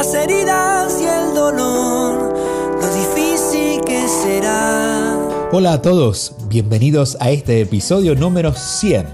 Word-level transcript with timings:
Las 0.00 0.14
heridas 0.14 0.98
y 0.98 1.04
el 1.04 1.34
dolor, 1.34 2.34
lo 2.80 2.94
difícil 2.94 3.82
que 3.84 4.08
será. 4.08 5.18
Hola 5.52 5.74
a 5.74 5.82
todos, 5.82 6.32
bienvenidos 6.48 7.18
a 7.20 7.28
este 7.28 7.60
episodio 7.60 8.14
número 8.14 8.54
100. 8.54 9.04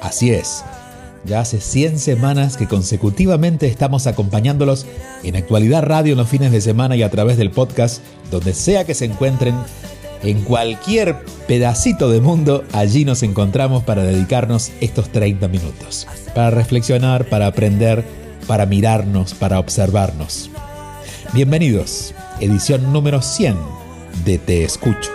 Así 0.00 0.30
es, 0.30 0.64
ya 1.26 1.40
hace 1.40 1.60
100 1.60 1.98
semanas 1.98 2.56
que 2.56 2.66
consecutivamente 2.66 3.66
estamos 3.66 4.06
acompañándolos 4.06 4.86
en 5.24 5.36
Actualidad 5.36 5.82
Radio 5.82 6.12
en 6.12 6.18
los 6.18 6.28
fines 6.30 6.52
de 6.52 6.62
semana 6.62 6.96
y 6.96 7.02
a 7.02 7.10
través 7.10 7.36
del 7.36 7.50
podcast, 7.50 8.00
donde 8.30 8.54
sea 8.54 8.86
que 8.86 8.94
se 8.94 9.04
encuentren, 9.04 9.54
en 10.22 10.40
cualquier 10.40 11.16
pedacito 11.46 12.08
de 12.08 12.22
mundo, 12.22 12.64
allí 12.72 13.04
nos 13.04 13.22
encontramos 13.22 13.82
para 13.82 14.04
dedicarnos 14.04 14.72
estos 14.80 15.10
30 15.10 15.48
minutos. 15.48 16.06
Para 16.34 16.48
reflexionar, 16.48 17.28
para 17.28 17.46
aprender, 17.46 18.23
para 18.46 18.66
mirarnos, 18.66 19.34
para 19.34 19.58
observarnos. 19.58 20.50
Bienvenidos, 21.32 22.14
edición 22.40 22.92
número 22.92 23.22
100 23.22 23.56
de 24.24 24.38
Te 24.38 24.62
Escucho. 24.64 25.10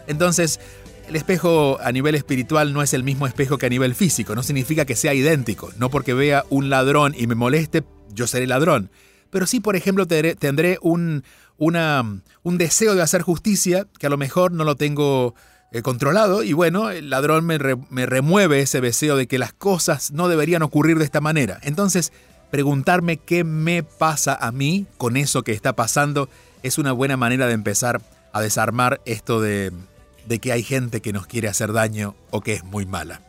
Entonces, 0.07 0.59
el 1.07 1.15
espejo 1.15 1.79
a 1.81 1.91
nivel 1.91 2.15
espiritual 2.15 2.73
no 2.73 2.81
es 2.81 2.93
el 2.93 3.03
mismo 3.03 3.27
espejo 3.27 3.57
que 3.57 3.65
a 3.65 3.69
nivel 3.69 3.95
físico, 3.95 4.35
no 4.35 4.43
significa 4.43 4.85
que 4.85 4.95
sea 4.95 5.13
idéntico. 5.13 5.71
No 5.77 5.89
porque 5.89 6.13
vea 6.13 6.45
un 6.49 6.69
ladrón 6.69 7.13
y 7.17 7.27
me 7.27 7.35
moleste, 7.35 7.83
yo 8.13 8.27
seré 8.27 8.47
ladrón. 8.47 8.91
Pero 9.29 9.45
sí, 9.45 9.59
por 9.59 9.75
ejemplo, 9.75 10.07
tendré 10.07 10.79
un, 10.81 11.23
un 11.57 12.57
deseo 12.57 12.95
de 12.95 13.01
hacer 13.01 13.21
justicia 13.21 13.87
que 13.99 14.07
a 14.07 14.09
lo 14.09 14.17
mejor 14.17 14.51
no 14.51 14.63
lo 14.63 14.75
tengo 14.75 15.35
eh, 15.71 15.81
controlado 15.81 16.43
y 16.43 16.53
bueno, 16.53 16.89
el 16.89 17.09
ladrón 17.09 17.45
me, 17.45 17.59
me 17.89 18.05
remueve 18.05 18.61
ese 18.61 18.81
deseo 18.81 19.15
de 19.15 19.27
que 19.27 19.37
las 19.37 19.53
cosas 19.53 20.11
no 20.11 20.27
deberían 20.27 20.61
ocurrir 20.61 20.97
de 20.97 21.05
esta 21.05 21.21
manera. 21.21 21.59
Entonces, 21.61 22.13
preguntarme 22.51 23.17
qué 23.17 23.43
me 23.43 23.83
pasa 23.83 24.37
a 24.39 24.51
mí 24.51 24.85
con 24.97 25.17
eso 25.17 25.43
que 25.43 25.51
está 25.51 25.73
pasando 25.73 26.29
es 26.63 26.77
una 26.77 26.91
buena 26.91 27.17
manera 27.17 27.47
de 27.47 27.53
empezar 27.53 28.01
a 28.33 28.41
desarmar 28.41 29.01
esto 29.05 29.41
de, 29.41 29.71
de 30.27 30.39
que 30.39 30.51
hay 30.51 30.63
gente 30.63 31.01
que 31.01 31.13
nos 31.13 31.27
quiere 31.27 31.47
hacer 31.47 31.73
daño 31.73 32.15
o 32.31 32.41
que 32.41 32.53
es 32.53 32.63
muy 32.63 32.85
mala. 32.85 33.21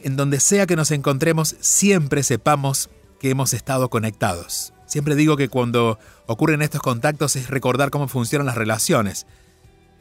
En 0.00 0.16
donde 0.16 0.40
sea 0.40 0.66
que 0.66 0.76
nos 0.76 0.90
encontremos, 0.90 1.56
siempre 1.60 2.22
sepamos 2.22 2.90
que 3.20 3.30
hemos 3.30 3.54
estado 3.54 3.88
conectados. 3.88 4.72
Siempre 4.86 5.14
digo 5.14 5.36
que 5.36 5.48
cuando 5.48 5.98
ocurren 6.26 6.62
estos 6.62 6.82
contactos 6.82 7.36
es 7.36 7.48
recordar 7.48 7.90
cómo 7.90 8.06
funcionan 8.06 8.46
las 8.46 8.56
relaciones. 8.56 9.26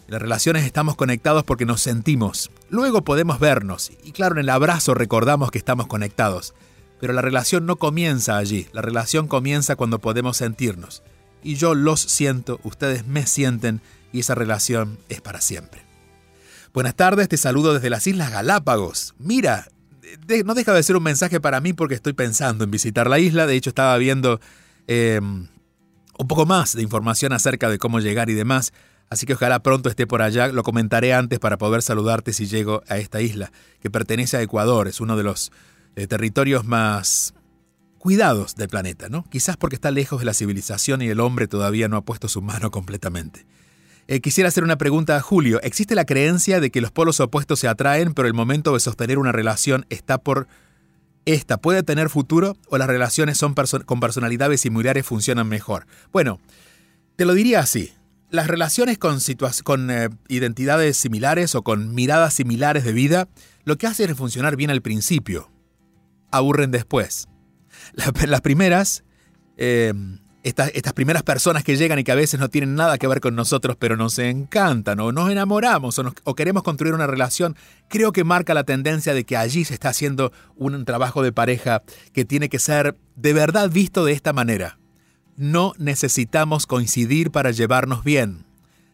Las 0.07 0.21
relaciones 0.21 0.65
estamos 0.65 0.95
conectados 0.95 1.43
porque 1.43 1.65
nos 1.65 1.81
sentimos. 1.81 2.51
Luego 2.69 3.03
podemos 3.03 3.39
vernos 3.39 3.91
y 4.03 4.11
claro, 4.11 4.35
en 4.35 4.41
el 4.41 4.49
abrazo 4.49 4.93
recordamos 4.93 5.51
que 5.51 5.57
estamos 5.57 5.87
conectados. 5.87 6.53
Pero 6.99 7.13
la 7.13 7.21
relación 7.21 7.65
no 7.65 7.77
comienza 7.77 8.37
allí, 8.37 8.67
la 8.71 8.81
relación 8.81 9.27
comienza 9.27 9.75
cuando 9.75 9.99
podemos 9.99 10.37
sentirnos. 10.37 11.03
Y 11.43 11.55
yo 11.55 11.75
los 11.75 11.99
siento, 11.99 12.59
ustedes 12.63 13.05
me 13.07 13.27
sienten 13.27 13.81
y 14.13 14.19
esa 14.19 14.35
relación 14.35 14.97
es 15.09 15.19
para 15.19 15.41
siempre. 15.41 15.83
Buenas 16.73 16.95
tardes, 16.95 17.27
te 17.29 17.37
saludo 17.37 17.73
desde 17.73 17.89
las 17.89 18.07
Islas 18.07 18.31
Galápagos. 18.31 19.15
Mira, 19.19 19.67
no 20.45 20.53
deja 20.53 20.73
de 20.73 20.83
ser 20.83 20.95
un 20.95 21.03
mensaje 21.03 21.39
para 21.39 21.61
mí 21.61 21.73
porque 21.73 21.95
estoy 21.95 22.13
pensando 22.13 22.63
en 22.63 22.71
visitar 22.71 23.09
la 23.09 23.19
isla. 23.19 23.47
De 23.47 23.55
hecho, 23.55 23.69
estaba 23.69 23.97
viendo 23.97 24.39
em, 24.87 25.47
un 26.17 26.27
poco 26.27 26.45
más 26.45 26.75
de 26.75 26.81
información 26.81 27.33
acerca 27.33 27.69
de 27.69 27.77
cómo 27.77 27.99
llegar 27.99 28.29
y 28.29 28.33
demás. 28.33 28.73
Así 29.13 29.27
que 29.27 29.33
ojalá 29.33 29.61
pronto 29.61 29.89
esté 29.89 30.07
por 30.07 30.23
allá. 30.23 30.47
Lo 30.47 30.63
comentaré 30.63 31.13
antes 31.13 31.37
para 31.37 31.59
poder 31.59 31.83
saludarte 31.83 32.33
si 32.33 32.47
llego 32.47 32.81
a 32.87 32.97
esta 32.97 33.21
isla, 33.21 33.51
que 33.79 33.91
pertenece 33.91 34.37
a 34.37 34.41
Ecuador. 34.41 34.87
Es 34.87 34.99
uno 35.01 35.15
de 35.15 35.21
los 35.21 35.51
eh, 35.95 36.07
territorios 36.07 36.65
más 36.65 37.35
cuidados 37.99 38.55
del 38.55 38.69
planeta, 38.69 39.09
¿no? 39.09 39.23
Quizás 39.29 39.55
porque 39.55 39.75
está 39.75 39.91
lejos 39.91 40.17
de 40.17 40.25
la 40.25 40.33
civilización 40.33 41.03
y 41.03 41.09
el 41.09 41.19
hombre 41.19 41.47
todavía 41.47 41.87
no 41.87 41.97
ha 41.97 42.01
puesto 42.01 42.27
su 42.27 42.41
mano 42.41 42.71
completamente. 42.71 43.45
Eh, 44.07 44.19
quisiera 44.19 44.47
hacer 44.47 44.63
una 44.63 44.79
pregunta 44.79 45.15
a 45.15 45.21
Julio. 45.21 45.61
¿Existe 45.61 45.93
la 45.93 46.05
creencia 46.05 46.59
de 46.59 46.71
que 46.71 46.81
los 46.81 46.89
polos 46.89 47.19
opuestos 47.19 47.59
se 47.59 47.67
atraen, 47.67 48.15
pero 48.15 48.27
el 48.27 48.33
momento 48.33 48.73
de 48.73 48.79
sostener 48.79 49.19
una 49.19 49.31
relación 49.31 49.85
está 49.91 50.17
por... 50.17 50.47
¿Esta 51.25 51.57
puede 51.57 51.83
tener 51.83 52.09
futuro 52.09 52.57
o 52.67 52.79
las 52.79 52.87
relaciones 52.87 53.37
son 53.37 53.53
con 53.85 53.99
personalidades 53.99 54.61
similares 54.61 55.05
funcionan 55.05 55.47
mejor? 55.47 55.85
Bueno, 56.11 56.39
te 57.15 57.25
lo 57.25 57.35
diría 57.35 57.59
así. 57.59 57.93
Las 58.33 58.47
relaciones 58.47 58.97
con, 58.97 59.91
eh, 59.91 60.09
identidades 60.27 60.97
similares 60.97 61.53
o 61.53 61.61
con 61.61 61.93
miradas 61.93 62.33
similares 62.33 62.83
de 62.83 62.91
vida, 62.91 63.29
lo 63.63 63.77
que 63.77 63.85
hace 63.85 64.05
es 64.05 64.17
funcionar 64.17 64.55
bien 64.55 64.71
al 64.71 64.81
principio. 64.81 65.51
Aburren 66.31 66.71
después. 66.71 67.27
las 68.25 68.41
primeras 68.41 69.03
eh, 69.55 69.93
estas, 70.41 70.71
primeras 70.93 71.21
personas 71.21 71.63
que 71.63 71.77
llegan 71.77 71.99
y 71.99 72.03
que 72.03 72.11
a 72.11 72.15
veces 72.15 72.39
no 72.39 72.49
tienen 72.49 72.73
nada 72.73 72.97
que 72.97 73.05
ver 73.05 73.21
con 73.21 73.35
nosotros, 73.35 73.77
pero 73.77 73.97
nos 73.97 74.17
encantan 74.17 74.99
o 74.99 75.11
nos 75.11 75.29
enamoramos 75.29 75.99
o, 75.99 76.33
queremos 76.33 76.63
construir 76.63 76.95
una 76.95 77.05
relación, 77.05 77.55
creo 77.87 78.13
que 78.13 78.23
marca 78.23 78.55
la 78.55 78.63
tendencia 78.63 79.13
de 79.13 79.25
que 79.25 79.37
allí 79.37 79.63
se 79.63 79.75
está 79.75 79.89
haciendo 79.89 80.33
un 80.55 80.85
trabajo 80.85 81.21
de 81.21 81.33
pareja 81.33 81.83
que 82.13 82.25
tiene 82.25 82.49
que 82.49 82.57
ser 82.57 82.97
de 83.15 83.33
verdad 83.33 83.69
visto 83.69 84.03
de 84.05 84.13
esta 84.13 84.33
manera. 84.33 84.79
No 85.35 85.73
necesitamos 85.79 86.67
coincidir 86.67 87.31
para 87.31 87.49
llevarnos 87.49 88.03
bien. 88.03 88.45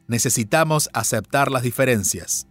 Necesitamos 0.07 0.89
aceptar 0.93 1.51
las 1.51 1.63
diferencias. 1.63 2.47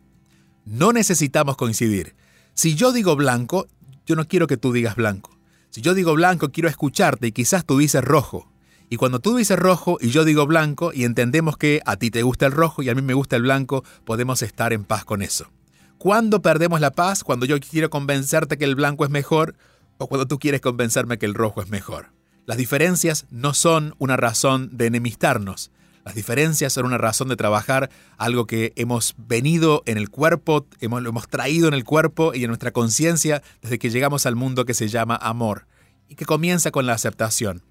No 0.66 0.92
necesitamos 0.92 1.56
coincidir. 1.56 2.14
Si 2.52 2.74
yo 2.74 2.92
digo 2.92 3.16
blanco, 3.16 3.66
yo 4.04 4.14
no 4.14 4.28
quiero 4.28 4.46
que 4.46 4.58
tú 4.58 4.74
digas 4.74 4.94
blanco. 4.94 5.38
Si 5.70 5.80
yo 5.80 5.94
digo 5.94 6.12
blanco, 6.12 6.50
quiero 6.50 6.68
escucharte 6.68 7.28
y 7.28 7.32
quizás 7.32 7.64
tú 7.64 7.78
dices 7.78 8.02
rojo 8.04 8.50
Y 8.90 8.96
cuando 8.96 9.20
tú 9.20 9.36
dices 9.36 9.58
rojo 9.58 9.96
y 10.00 10.08
yo 10.10 10.24
digo 10.24 10.46
blanco 10.46 10.92
y 10.92 11.04
entendemos 11.04 11.56
que 11.56 11.80
a 11.86 11.96
ti 11.96 12.10
te 12.10 12.22
gusta 12.22 12.44
el 12.44 12.52
rojo 12.52 12.82
y 12.82 12.90
a 12.90 12.94
mí 12.94 13.00
me 13.00 13.14
gusta 13.14 13.36
el 13.36 13.42
blanco, 13.42 13.84
podemos 14.04 14.42
estar 14.42 14.74
en 14.74 14.84
paz 14.84 15.06
con 15.06 15.22
eso. 15.22 15.50
¿Cuándo 15.96 16.42
perdemos 16.42 16.80
la 16.80 16.90
paz? 16.90 17.24
Cuando 17.24 17.46
yo 17.46 17.58
quiero 17.58 17.88
convencerte 17.88 18.58
que 18.58 18.66
el 18.66 18.74
blanco 18.74 19.04
es 19.04 19.10
mejor 19.10 19.56
o 19.96 20.08
cuando 20.08 20.26
tú 20.26 20.38
quieres 20.38 20.60
convencerme 20.60 21.16
que 21.16 21.26
el 21.26 21.34
rojo 21.34 21.62
es 21.62 21.70
mejor. 21.70 22.17
Las 22.48 22.56
diferencias 22.56 23.26
no 23.30 23.52
son 23.52 23.94
una 23.98 24.16
razón 24.16 24.70
de 24.72 24.86
enemistarnos. 24.86 25.70
Las 26.02 26.14
diferencias 26.14 26.72
son 26.72 26.86
una 26.86 26.96
razón 26.96 27.28
de 27.28 27.36
trabajar 27.36 27.90
algo 28.16 28.46
que 28.46 28.72
hemos 28.76 29.14
venido 29.18 29.82
en 29.84 29.98
el 29.98 30.08
cuerpo, 30.08 30.66
hemos, 30.80 31.02
lo 31.02 31.10
hemos 31.10 31.28
traído 31.28 31.68
en 31.68 31.74
el 31.74 31.84
cuerpo 31.84 32.32
y 32.32 32.44
en 32.44 32.48
nuestra 32.48 32.70
conciencia 32.70 33.42
desde 33.60 33.78
que 33.78 33.90
llegamos 33.90 34.24
al 34.24 34.34
mundo 34.34 34.64
que 34.64 34.72
se 34.72 34.88
llama 34.88 35.18
amor 35.20 35.66
y 36.08 36.14
que 36.14 36.24
comienza 36.24 36.70
con 36.70 36.86
la 36.86 36.94
aceptación. 36.94 37.62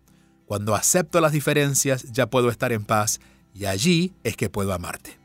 Cuando 0.45 0.75
acepto 0.75 1.21
las 1.21 1.31
diferencias 1.31 2.11
ya 2.11 2.29
puedo 2.29 2.49
estar 2.49 2.71
en 2.71 2.85
paz 2.85 3.19
y 3.55 3.65
allí 3.65 4.13
es 4.23 4.37
que 4.37 4.51
puedo 4.51 4.73
amarte. 4.73 5.17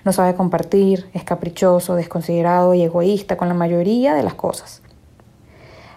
No 0.05 0.13
sabe 0.13 0.35
compartir, 0.35 1.09
es 1.13 1.23
caprichoso, 1.23 1.95
desconsiderado 1.95 2.73
y 2.73 2.83
egoísta 2.83 3.37
con 3.37 3.47
la 3.47 3.53
mayoría 3.53 4.15
de 4.15 4.23
las 4.23 4.35
cosas. 4.35 4.81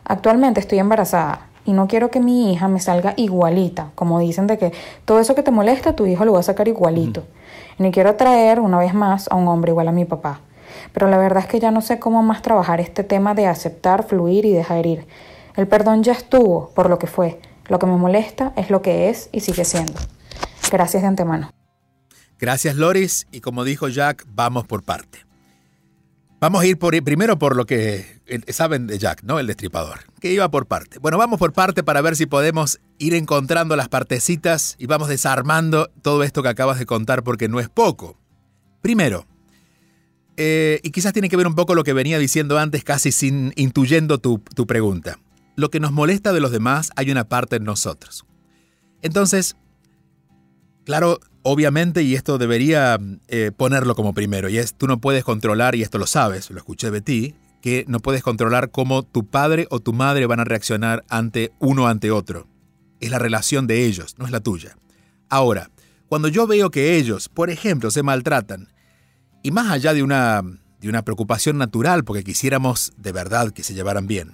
Actualmente 0.04 0.60
estoy 0.60 0.78
embarazada 0.78 1.46
y 1.64 1.72
no 1.72 1.86
quiero 1.86 2.10
que 2.10 2.20
mi 2.20 2.52
hija 2.52 2.66
me 2.66 2.80
salga 2.80 3.14
igualita, 3.16 3.90
como 3.94 4.18
dicen 4.18 4.46
de 4.46 4.58
que 4.58 4.72
todo 5.04 5.20
eso 5.20 5.34
que 5.34 5.42
te 5.42 5.50
molesta 5.50 5.94
tu 5.94 6.06
hijo 6.06 6.24
lo 6.24 6.32
va 6.32 6.40
a 6.40 6.42
sacar 6.42 6.66
igualito. 6.66 7.24
Ni 7.78 7.92
quiero 7.92 8.16
traer 8.16 8.58
una 8.58 8.78
vez 8.78 8.92
más 8.92 9.28
a 9.30 9.36
un 9.36 9.46
hombre 9.46 9.70
igual 9.70 9.88
a 9.88 9.92
mi 9.92 10.04
papá 10.04 10.40
pero 10.92 11.08
la 11.08 11.18
verdad 11.18 11.44
es 11.44 11.48
que 11.48 11.60
ya 11.60 11.70
no 11.70 11.80
sé 11.80 11.98
cómo 11.98 12.22
más 12.22 12.42
trabajar 12.42 12.80
este 12.80 13.04
tema 13.04 13.34
de 13.34 13.46
aceptar, 13.46 14.06
fluir 14.06 14.44
y 14.44 14.52
dejar 14.52 14.86
ir. 14.86 15.06
El 15.56 15.66
perdón 15.66 16.02
ya 16.02 16.12
estuvo 16.12 16.70
por 16.70 16.88
lo 16.88 16.98
que 16.98 17.06
fue. 17.06 17.40
Lo 17.68 17.78
que 17.78 17.86
me 17.86 17.96
molesta 17.96 18.52
es 18.56 18.70
lo 18.70 18.82
que 18.82 19.10
es 19.10 19.28
y 19.32 19.40
sigue 19.40 19.64
siendo. 19.64 19.94
Gracias 20.70 21.02
de 21.02 21.08
antemano. 21.08 21.50
Gracias 22.38 22.76
Loris 22.76 23.26
y 23.32 23.40
como 23.40 23.64
dijo 23.64 23.88
Jack, 23.88 24.24
vamos 24.28 24.66
por 24.66 24.82
parte. 24.82 25.28
Vamos 26.40 26.62
a 26.62 26.66
ir 26.66 26.78
por, 26.78 27.02
primero 27.02 27.36
por 27.36 27.56
lo 27.56 27.66
que 27.66 28.20
eh, 28.26 28.52
saben 28.52 28.86
de 28.86 28.98
Jack, 28.98 29.24
¿no? 29.24 29.40
El 29.40 29.48
destripador, 29.48 29.98
que 30.20 30.32
iba 30.32 30.48
por 30.48 30.66
parte. 30.66 31.00
Bueno, 31.00 31.18
vamos 31.18 31.40
por 31.40 31.52
parte 31.52 31.82
para 31.82 32.00
ver 32.00 32.14
si 32.14 32.26
podemos 32.26 32.78
ir 32.98 33.14
encontrando 33.14 33.74
las 33.74 33.88
partecitas 33.88 34.76
y 34.78 34.86
vamos 34.86 35.08
desarmando 35.08 35.90
todo 36.00 36.22
esto 36.22 36.44
que 36.44 36.48
acabas 36.48 36.78
de 36.78 36.86
contar 36.86 37.24
porque 37.24 37.48
no 37.48 37.58
es 37.58 37.68
poco. 37.68 38.16
Primero, 38.80 39.26
eh, 40.40 40.78
y 40.84 40.92
quizás 40.92 41.12
tiene 41.12 41.28
que 41.28 41.36
ver 41.36 41.48
un 41.48 41.56
poco 41.56 41.74
lo 41.74 41.82
que 41.82 41.92
venía 41.92 42.16
diciendo 42.16 42.58
antes, 42.58 42.84
casi 42.84 43.10
sin 43.10 43.52
intuyendo 43.56 44.18
tu, 44.18 44.40
pregunta. 44.68 45.18
Lo 45.56 45.68
que 45.68 45.80
nos 45.80 45.90
molesta 45.90 46.32
de 46.32 46.38
los 46.38 46.52
demás 46.52 46.92
hay 46.94 47.10
una 47.10 47.24
parte 47.24 47.56
en 47.56 47.64
nosotros. 47.64 48.24
Entonces, 49.02 49.56
claro, 50.84 51.18
obviamente, 51.42 52.04
y 52.04 52.14
esto 52.14 52.38
debería 52.38 53.00
eh, 53.26 53.50
ponerlo 53.56 53.96
como 53.96 54.14
primero, 54.14 54.48
y 54.48 54.58
es, 54.58 54.74
tú 54.74 54.86
no 54.86 55.00
puedes 55.00 55.24
controlar, 55.24 55.74
y 55.74 55.82
esto 55.82 55.98
lo 55.98 56.06
sabes, 56.06 56.48
lo 56.50 56.58
escuché 56.58 56.92
de 56.92 57.00
ti, 57.00 57.34
que 57.60 57.84
no 57.88 57.98
puedes 57.98 58.22
controlar 58.22 58.70
cómo 58.70 59.02
tu 59.02 59.26
padre 59.26 59.66
o 59.70 59.80
tu 59.80 59.92
madre 59.92 60.26
van 60.26 60.38
a 60.38 60.44
reaccionar 60.44 61.04
ante 61.08 61.50
uno 61.58 61.88
ante 61.88 62.12
otro. 62.12 62.46
Es 63.00 63.10
la 63.10 63.18
relación 63.18 63.66
de 63.66 63.86
ellos, 63.86 64.14
no 64.18 64.24
es 64.24 64.30
la 64.30 64.38
tuya. 64.38 64.78
Ahora, 65.28 65.68
cuando 66.08 66.28
yo 66.28 66.46
veo 66.46 66.70
que 66.70 66.96
ellos, 66.96 67.28
por 67.28 67.50
ejemplo, 67.50 67.90
se 67.90 68.04
maltratan, 68.04 68.68
y 69.42 69.50
más 69.50 69.70
allá 69.70 69.94
de 69.94 70.02
una, 70.02 70.42
de 70.80 70.88
una 70.88 71.02
preocupación 71.02 71.58
natural, 71.58 72.04
porque 72.04 72.24
quisiéramos 72.24 72.92
de 72.96 73.12
verdad 73.12 73.50
que 73.52 73.62
se 73.62 73.74
llevaran 73.74 74.06
bien. 74.06 74.32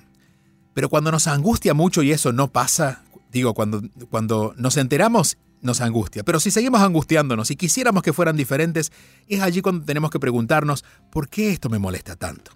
Pero 0.74 0.88
cuando 0.88 1.12
nos 1.12 1.28
angustia 1.28 1.74
mucho 1.74 2.02
y 2.02 2.12
eso 2.12 2.32
no 2.32 2.50
pasa, 2.52 3.04
digo, 3.30 3.54
cuando, 3.54 3.82
cuando 4.10 4.54
nos 4.56 4.76
enteramos, 4.76 5.38
nos 5.60 5.80
angustia. 5.80 6.24
Pero 6.24 6.40
si 6.40 6.50
seguimos 6.50 6.82
angustiándonos 6.82 7.50
y 7.50 7.56
quisiéramos 7.56 8.02
que 8.02 8.12
fueran 8.12 8.36
diferentes, 8.36 8.92
es 9.28 9.40
allí 9.40 9.62
cuando 9.62 9.84
tenemos 9.84 10.10
que 10.10 10.20
preguntarnos, 10.20 10.84
¿por 11.10 11.28
qué 11.28 11.50
esto 11.50 11.68
me 11.68 11.78
molesta 11.78 12.16
tanto? 12.16 12.52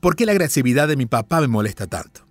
¿Por 0.00 0.16
qué 0.16 0.26
la 0.26 0.32
agresividad 0.32 0.88
de 0.88 0.96
mi 0.96 1.06
papá 1.06 1.40
me 1.40 1.48
molesta 1.48 1.86
tanto? 1.86 2.26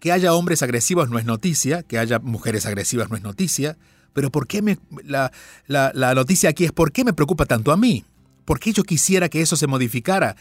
Que 0.00 0.12
haya 0.12 0.34
hombres 0.34 0.62
agresivos 0.62 1.08
no 1.08 1.18
es 1.18 1.24
noticia, 1.24 1.82
que 1.82 1.98
haya 1.98 2.18
mujeres 2.18 2.66
agresivas 2.66 3.08
no 3.10 3.16
es 3.16 3.22
noticia, 3.22 3.78
pero 4.12 4.30
¿por 4.30 4.46
qué 4.46 4.60
me, 4.60 4.78
la, 5.02 5.32
la, 5.66 5.90
la 5.94 6.14
noticia 6.14 6.50
aquí 6.50 6.64
es 6.64 6.72
por 6.72 6.92
qué 6.92 7.04
me 7.04 7.14
preocupa 7.14 7.46
tanto 7.46 7.72
a 7.72 7.76
mí? 7.76 8.04
¿Por 8.44 8.60
qué 8.60 8.72
yo 8.72 8.82
quisiera 8.82 9.28
que 9.28 9.40
eso 9.40 9.56
se 9.56 9.66
modificara? 9.66 10.36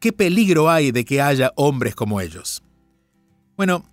¿Qué 0.00 0.12
peligro 0.12 0.70
hay 0.70 0.92
de 0.92 1.04
que 1.04 1.20
haya 1.20 1.52
hombres 1.56 1.94
como 1.94 2.20
ellos? 2.20 2.62
Bueno, 3.56 3.84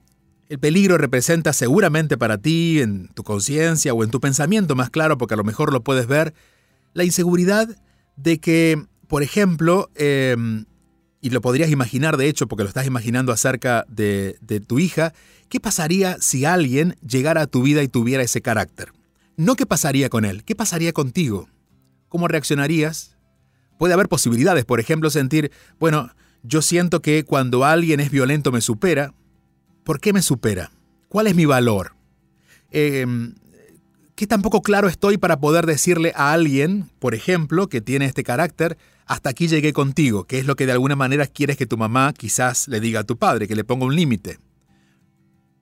el 0.49 0.59
peligro 0.59 0.97
representa 0.97 1.53
seguramente 1.53 2.17
para 2.17 2.37
ti, 2.37 2.81
en 2.81 3.07
tu 3.07 3.23
conciencia 3.23 3.93
o 3.93 4.03
en 4.03 4.11
tu 4.11 4.19
pensamiento 4.19 4.75
más 4.75 4.89
claro, 4.89 5.17
porque 5.17 5.33
a 5.33 5.37
lo 5.37 5.43
mejor 5.43 5.71
lo 5.71 5.83
puedes 5.83 6.07
ver, 6.07 6.33
la 6.93 7.03
inseguridad 7.03 7.67
de 8.17 8.39
que, 8.39 8.85
por 9.07 9.23
ejemplo, 9.23 9.89
em, 9.95 10.65
y 11.21 11.29
lo 11.29 11.41
podrías 11.41 11.71
imaginar 11.71 12.17
de 12.17 12.27
hecho 12.27 12.47
porque 12.47 12.63
lo 12.63 12.67
estás 12.67 12.85
imaginando 12.85 13.31
acerca 13.31 13.85
de, 13.87 14.37
de 14.41 14.59
tu 14.59 14.77
hija, 14.77 15.13
¿qué 15.49 15.59
pasaría 15.59 16.17
si 16.19 16.45
alguien 16.45 16.97
llegara 17.01 17.41
a 17.41 17.47
tu 17.47 17.63
vida 17.63 17.81
y 17.81 17.87
tuviera 17.87 18.23
ese 18.23 18.41
carácter? 18.41 18.91
No 19.37 19.55
qué 19.55 19.65
pasaría 19.65 20.09
con 20.09 20.25
él, 20.25 20.43
qué 20.43 20.55
pasaría 20.55 20.93
contigo. 20.93 21.47
¿Cómo 22.09 22.27
reaccionarías? 22.27 23.12
Puede 23.83 23.95
haber 23.95 24.07
posibilidades, 24.07 24.63
por 24.63 24.79
ejemplo, 24.79 25.09
sentir, 25.09 25.51
bueno, 25.77 26.09
yo 26.41 26.61
siento 26.61 27.01
que 27.01 27.25
cuando 27.25 27.65
alguien 27.65 27.99
es 27.99 28.11
violento 28.11 28.49
me 28.49 28.61
supera. 28.61 29.13
¿Por 29.83 29.99
qué 29.99 30.13
me 30.13 30.21
supera? 30.21 30.71
¿Cuál 31.09 31.27
es 31.27 31.35
mi 31.35 31.43
valor? 31.43 31.93
Eh, 32.71 33.05
¿Qué 34.15 34.25
tampoco 34.25 34.61
claro 34.61 34.87
estoy 34.87 35.17
para 35.17 35.41
poder 35.41 35.65
decirle 35.65 36.13
a 36.15 36.31
alguien, 36.31 36.91
por 36.99 37.13
ejemplo, 37.13 37.67
que 37.67 37.81
tiene 37.81 38.05
este 38.05 38.23
carácter, 38.23 38.77
hasta 39.05 39.31
aquí 39.31 39.49
llegué 39.49 39.73
contigo, 39.73 40.23
que 40.23 40.39
es 40.39 40.45
lo 40.45 40.55
que 40.55 40.65
de 40.65 40.71
alguna 40.71 40.95
manera 40.95 41.27
quieres 41.27 41.57
que 41.57 41.65
tu 41.65 41.75
mamá 41.75 42.13
quizás 42.13 42.69
le 42.69 42.79
diga 42.79 43.01
a 43.01 43.03
tu 43.03 43.17
padre, 43.17 43.49
que 43.49 43.55
le 43.57 43.65
ponga 43.65 43.83
un 43.83 43.97
límite? 43.97 44.39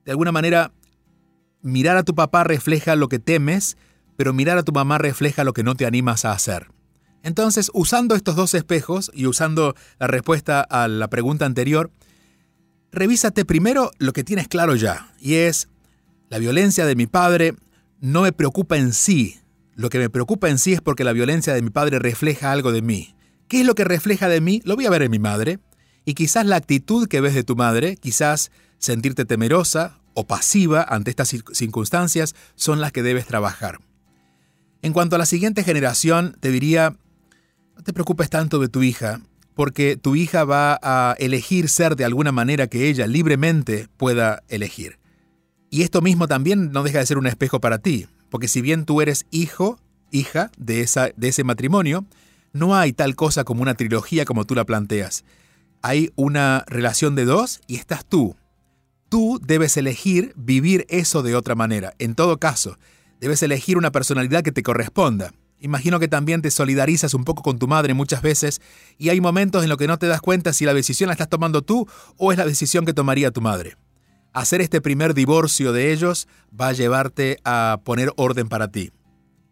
De 0.04 0.12
alguna 0.12 0.30
manera, 0.30 0.70
mirar 1.60 1.96
a 1.96 2.04
tu 2.04 2.14
papá 2.14 2.44
refleja 2.44 2.94
lo 2.94 3.08
que 3.08 3.18
temes, 3.18 3.76
pero 4.16 4.32
mirar 4.32 4.58
a 4.58 4.62
tu 4.62 4.70
mamá 4.70 4.98
refleja 4.98 5.42
lo 5.42 5.52
que 5.52 5.64
no 5.64 5.74
te 5.74 5.86
animas 5.86 6.24
a 6.24 6.30
hacer. 6.30 6.68
Entonces, 7.22 7.70
usando 7.74 8.14
estos 8.14 8.36
dos 8.36 8.54
espejos 8.54 9.10
y 9.14 9.26
usando 9.26 9.74
la 9.98 10.06
respuesta 10.06 10.60
a 10.60 10.88
la 10.88 11.08
pregunta 11.08 11.46
anterior, 11.46 11.90
revísate 12.90 13.44
primero 13.44 13.90
lo 13.98 14.12
que 14.12 14.24
tienes 14.24 14.48
claro 14.48 14.74
ya, 14.74 15.12
y 15.20 15.34
es, 15.34 15.68
la 16.28 16.38
violencia 16.38 16.86
de 16.86 16.96
mi 16.96 17.06
padre 17.06 17.54
no 18.00 18.22
me 18.22 18.32
preocupa 18.32 18.76
en 18.76 18.92
sí. 18.92 19.38
Lo 19.74 19.88
que 19.88 19.98
me 19.98 20.10
preocupa 20.10 20.48
en 20.48 20.58
sí 20.58 20.72
es 20.72 20.80
porque 20.80 21.04
la 21.04 21.12
violencia 21.12 21.54
de 21.54 21.62
mi 21.62 21.70
padre 21.70 21.98
refleja 21.98 22.52
algo 22.52 22.72
de 22.72 22.82
mí. 22.82 23.14
¿Qué 23.48 23.60
es 23.60 23.66
lo 23.66 23.74
que 23.74 23.84
refleja 23.84 24.28
de 24.28 24.40
mí? 24.40 24.60
Lo 24.64 24.74
voy 24.74 24.86
a 24.86 24.90
ver 24.90 25.02
en 25.02 25.10
mi 25.10 25.18
madre. 25.18 25.58
Y 26.04 26.14
quizás 26.14 26.46
la 26.46 26.56
actitud 26.56 27.06
que 27.06 27.20
ves 27.20 27.34
de 27.34 27.44
tu 27.44 27.54
madre, 27.54 27.96
quizás 27.96 28.50
sentirte 28.78 29.24
temerosa 29.24 29.98
o 30.14 30.26
pasiva 30.26 30.82
ante 30.82 31.10
estas 31.10 31.34
circunstancias 31.52 32.34
son 32.56 32.80
las 32.80 32.92
que 32.92 33.02
debes 33.02 33.26
trabajar. 33.26 33.78
En 34.82 34.92
cuanto 34.92 35.16
a 35.16 35.18
la 35.18 35.26
siguiente 35.26 35.62
generación, 35.62 36.36
te 36.40 36.50
diría, 36.50 36.96
no 37.76 37.82
te 37.82 37.92
preocupes 37.92 38.30
tanto 38.30 38.58
de 38.58 38.68
tu 38.68 38.82
hija, 38.82 39.20
porque 39.54 39.96
tu 39.96 40.16
hija 40.16 40.44
va 40.44 40.78
a 40.82 41.14
elegir 41.18 41.68
ser 41.68 41.96
de 41.96 42.04
alguna 42.04 42.32
manera 42.32 42.66
que 42.66 42.88
ella 42.88 43.06
libremente 43.06 43.88
pueda 43.96 44.42
elegir. 44.48 44.98
Y 45.70 45.82
esto 45.82 46.00
mismo 46.00 46.28
también 46.28 46.70
no 46.72 46.82
deja 46.82 46.98
de 46.98 47.06
ser 47.06 47.18
un 47.18 47.26
espejo 47.26 47.60
para 47.60 47.78
ti, 47.78 48.06
porque 48.30 48.48
si 48.48 48.60
bien 48.60 48.84
tú 48.84 49.00
eres 49.00 49.26
hijo, 49.30 49.78
hija 50.10 50.50
de, 50.58 50.80
esa, 50.80 51.10
de 51.16 51.28
ese 51.28 51.44
matrimonio, 51.44 52.04
no 52.52 52.76
hay 52.76 52.92
tal 52.92 53.16
cosa 53.16 53.44
como 53.44 53.62
una 53.62 53.74
trilogía 53.74 54.24
como 54.24 54.44
tú 54.44 54.54
la 54.54 54.64
planteas. 54.64 55.24
Hay 55.80 56.12
una 56.14 56.64
relación 56.66 57.14
de 57.14 57.24
dos 57.24 57.60
y 57.66 57.76
estás 57.76 58.04
tú. 58.04 58.36
Tú 59.08 59.40
debes 59.42 59.76
elegir 59.76 60.32
vivir 60.36 60.86
eso 60.88 61.22
de 61.22 61.34
otra 61.34 61.54
manera. 61.54 61.94
En 61.98 62.14
todo 62.14 62.38
caso, 62.38 62.78
debes 63.20 63.42
elegir 63.42 63.76
una 63.76 63.92
personalidad 63.92 64.42
que 64.42 64.52
te 64.52 64.62
corresponda. 64.62 65.32
Imagino 65.62 66.00
que 66.00 66.08
también 66.08 66.42
te 66.42 66.50
solidarizas 66.50 67.14
un 67.14 67.22
poco 67.22 67.44
con 67.44 67.60
tu 67.60 67.68
madre 67.68 67.94
muchas 67.94 68.20
veces 68.20 68.60
y 68.98 69.10
hay 69.10 69.20
momentos 69.20 69.62
en 69.62 69.68
los 69.68 69.78
que 69.78 69.86
no 69.86 69.96
te 69.96 70.08
das 70.08 70.20
cuenta 70.20 70.52
si 70.52 70.64
la 70.64 70.74
decisión 70.74 71.06
la 71.06 71.12
estás 71.12 71.28
tomando 71.28 71.62
tú 71.62 71.86
o 72.16 72.32
es 72.32 72.38
la 72.38 72.44
decisión 72.44 72.84
que 72.84 72.92
tomaría 72.92 73.30
tu 73.30 73.40
madre. 73.40 73.76
Hacer 74.32 74.60
este 74.60 74.80
primer 74.80 75.14
divorcio 75.14 75.72
de 75.72 75.92
ellos 75.92 76.26
va 76.60 76.68
a 76.68 76.72
llevarte 76.72 77.38
a 77.44 77.78
poner 77.84 78.12
orden 78.16 78.48
para 78.48 78.72
ti. 78.72 78.90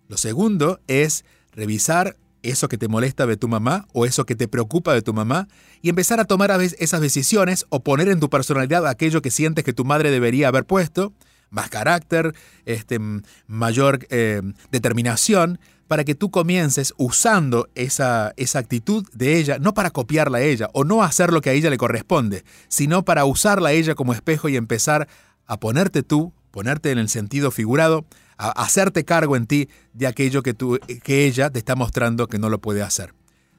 Lo 0.09 0.17
segundo 0.17 0.81
es 0.88 1.25
revisar 1.52 2.17
eso 2.43 2.67
que 2.67 2.79
te 2.79 2.88
molesta 2.88 3.25
de 3.26 3.37
tu 3.37 3.47
mamá 3.47 3.87
o 3.93 4.05
eso 4.05 4.26
que 4.26 4.35
te 4.35 4.49
preocupa 4.49 4.93
de 4.93 5.02
tu 5.02 5.14
mamá 5.14 5.47
y 5.81 5.90
empezar 5.90 6.19
a 6.19 6.25
tomar 6.25 6.50
esas 6.61 7.00
decisiones 7.00 7.67
o 7.69 7.85
poner 7.85 8.09
en 8.09 8.19
tu 8.19 8.29
personalidad 8.29 8.85
aquello 8.88 9.23
que 9.23 9.31
sientes 9.31 9.64
que 9.64 9.73
tu 9.73 9.85
madre 9.85 10.11
debería 10.11 10.49
haber 10.49 10.64
puesto, 10.64 11.12
más 11.50 11.71
carácter, 11.71 12.35
este, 12.64 12.99
mayor 13.47 14.07
eh, 14.11 14.43
determinación, 14.73 15.61
para 15.90 16.04
que 16.04 16.14
tú 16.14 16.30
comiences 16.30 16.94
usando 16.99 17.68
esa, 17.75 18.32
esa 18.37 18.61
actitud 18.61 19.04
de 19.12 19.38
ella, 19.38 19.59
no 19.59 19.75
para 19.75 19.90
copiarla 19.90 20.38
a 20.38 20.40
ella 20.40 20.70
o 20.73 20.85
no 20.85 21.02
hacer 21.02 21.32
lo 21.32 21.40
que 21.40 21.50
a 21.50 21.52
ella 21.52 21.68
le 21.68 21.78
corresponde, 21.78 22.44
sino 22.68 23.04
para 23.04 23.25
usarla 23.25 23.70
a 23.70 23.73
ella 23.73 23.97
como 23.97 24.12
espejo 24.12 24.49
y 24.49 24.54
empezar 24.54 25.09
a 25.49 25.59
ponerte 25.59 26.04
tú, 26.04 26.32
ponerte 26.52 26.92
en 26.92 26.99
el 26.99 27.09
sentido 27.09 27.50
figurado, 27.50 28.06
a 28.38 28.50
hacerte 28.50 29.04
cargo 29.04 29.35
en 29.35 29.49
ti 29.49 29.68
de 29.92 30.06
aquello 30.06 30.44
que, 30.44 30.54
tú, 30.54 30.78
que 31.02 31.26
ella 31.26 31.50
te 31.50 31.59
está 31.59 31.75
mostrando 31.75 32.28
que 32.28 32.38
no 32.38 32.50
lo 32.50 32.61
puede 32.61 32.82
hacer. 32.82 33.12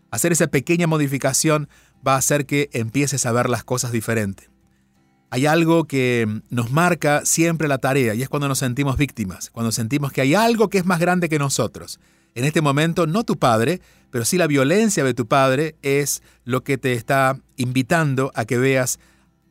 Hacer 0.10 0.32
esa 0.32 0.48
pequeña 0.48 0.88
modificación 0.88 1.68
va 2.08 2.14
a 2.14 2.20
hacer 2.20 2.46
que 2.46 2.70
empieces 2.72 3.26
a 3.26 3.34
ver 3.34 3.50
las 3.50 3.66
cosas 3.66 3.92
diferente. 3.92 4.50
Hay 5.32 5.48
algo 5.48 5.84
que 5.84 6.30
nos 6.50 6.72
marca 6.72 7.26
siempre 7.26 7.68
la 7.68 7.80
tarea 7.80 8.16
y 8.16 8.22
es 8.22 8.30
cuando 8.30 8.48
nos 8.48 8.60
sentimos 8.60 8.96
víctimas, 8.96 9.50
cuando 9.50 9.74
sentimos 9.74 10.14
que 10.14 10.22
hay 10.22 10.34
algo 10.34 10.70
que 10.70 10.78
es 10.78 10.86
más 10.86 11.02
grande 11.02 11.28
que 11.28 11.38
nosotros. 11.38 12.00
En 12.34 12.46
este 12.46 12.62
momento, 12.62 13.08
no 13.08 13.24
tu 13.24 13.38
padre, 13.38 13.82
pero 14.10 14.26
sí 14.26 14.38
la 14.38 14.48
violencia 14.48 15.04
de 15.04 15.14
tu 15.14 15.28
padre 15.28 15.76
es 15.82 16.22
lo 16.46 16.64
que 16.64 16.78
te 16.78 16.94
está 16.94 17.38
invitando 17.58 18.32
a 18.36 18.46
que 18.46 18.58
veas 18.58 19.00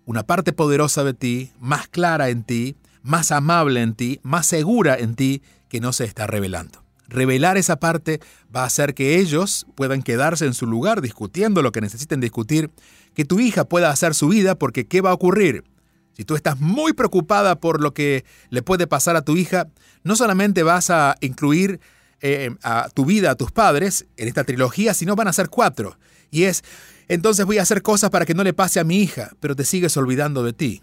una 0.07 0.23
parte 0.23 0.53
poderosa 0.53 1.05
de 1.05 1.15
ti, 1.15 1.53
más 1.61 1.89
clara 1.89 2.31
en 2.31 2.43
ti, 2.43 2.77
más 3.03 3.33
amable 3.33 3.83
en 3.83 3.95
ti, 3.95 4.21
más 4.23 4.47
segura 4.47 4.97
en 4.97 5.15
ti, 5.15 5.43
que 5.69 5.81
no 5.81 5.93
se 5.93 6.05
está 6.05 6.27
revelando. 6.27 6.83
Revelar 7.07 7.57
esa 7.57 7.77
parte 7.77 8.21
va 8.55 8.63
a 8.63 8.67
hacer 8.67 8.95
que 8.95 9.19
ellos 9.19 9.67
puedan 9.75 10.03
quedarse 10.03 10.47
en 10.47 10.55
su 10.55 10.67
lugar 10.67 11.01
discutiendo 11.01 11.61
lo 11.61 11.73
que 11.73 11.81
necesiten 11.81 12.21
discutir, 12.21 12.71
que 13.15 13.25
tu 13.25 13.41
hija 13.41 13.65
pueda 13.65 13.91
hacer 13.91 14.15
su 14.15 14.29
vida, 14.29 14.55
porque 14.55 14.87
¿qué 14.87 15.01
va 15.01 15.11
a 15.11 15.15
ocurrir? 15.15 15.65
Si 16.13 16.25
tú 16.25 16.35
estás 16.35 16.61
muy 16.61 16.93
preocupada 16.93 17.57
por 17.57 17.81
lo 17.81 17.95
que 17.95 18.25
le 18.49 18.63
puede 18.63 18.87
pasar 18.87 19.17
a 19.17 19.23
tu 19.23 19.37
hija, 19.37 19.69
no 20.03 20.17
solamente 20.17 20.63
vas 20.63 20.91
a 20.91 21.17
incluir 21.21 21.81
eh, 22.21 22.51
a 22.63 22.89
tu 22.91 23.05
vida, 23.05 23.31
a 23.31 23.35
tus 23.35 23.53
padres, 23.53 24.07
en 24.17 24.29
esta 24.29 24.45
trilogía, 24.45 24.95
sino 24.95 25.17
van 25.17 25.29
a 25.29 25.33
ser 25.33 25.49
cuatro. 25.49 25.99
Y 26.31 26.45
es, 26.45 26.63
entonces 27.09 27.47
voy 27.47 27.59
a 27.59 27.63
hacer 27.63 27.83
cosas 27.83 28.11
para 28.11 28.27
que 28.27 28.35
no 28.35 28.45
le 28.45 28.53
pase 28.53 28.81
a 28.81 28.85
mi 28.85 29.01
hija, 29.01 29.31
pero 29.41 29.57
te 29.57 29.65
sigues 29.65 29.97
olvidando 29.97 30.43
de 30.43 30.53
ti 30.53 30.83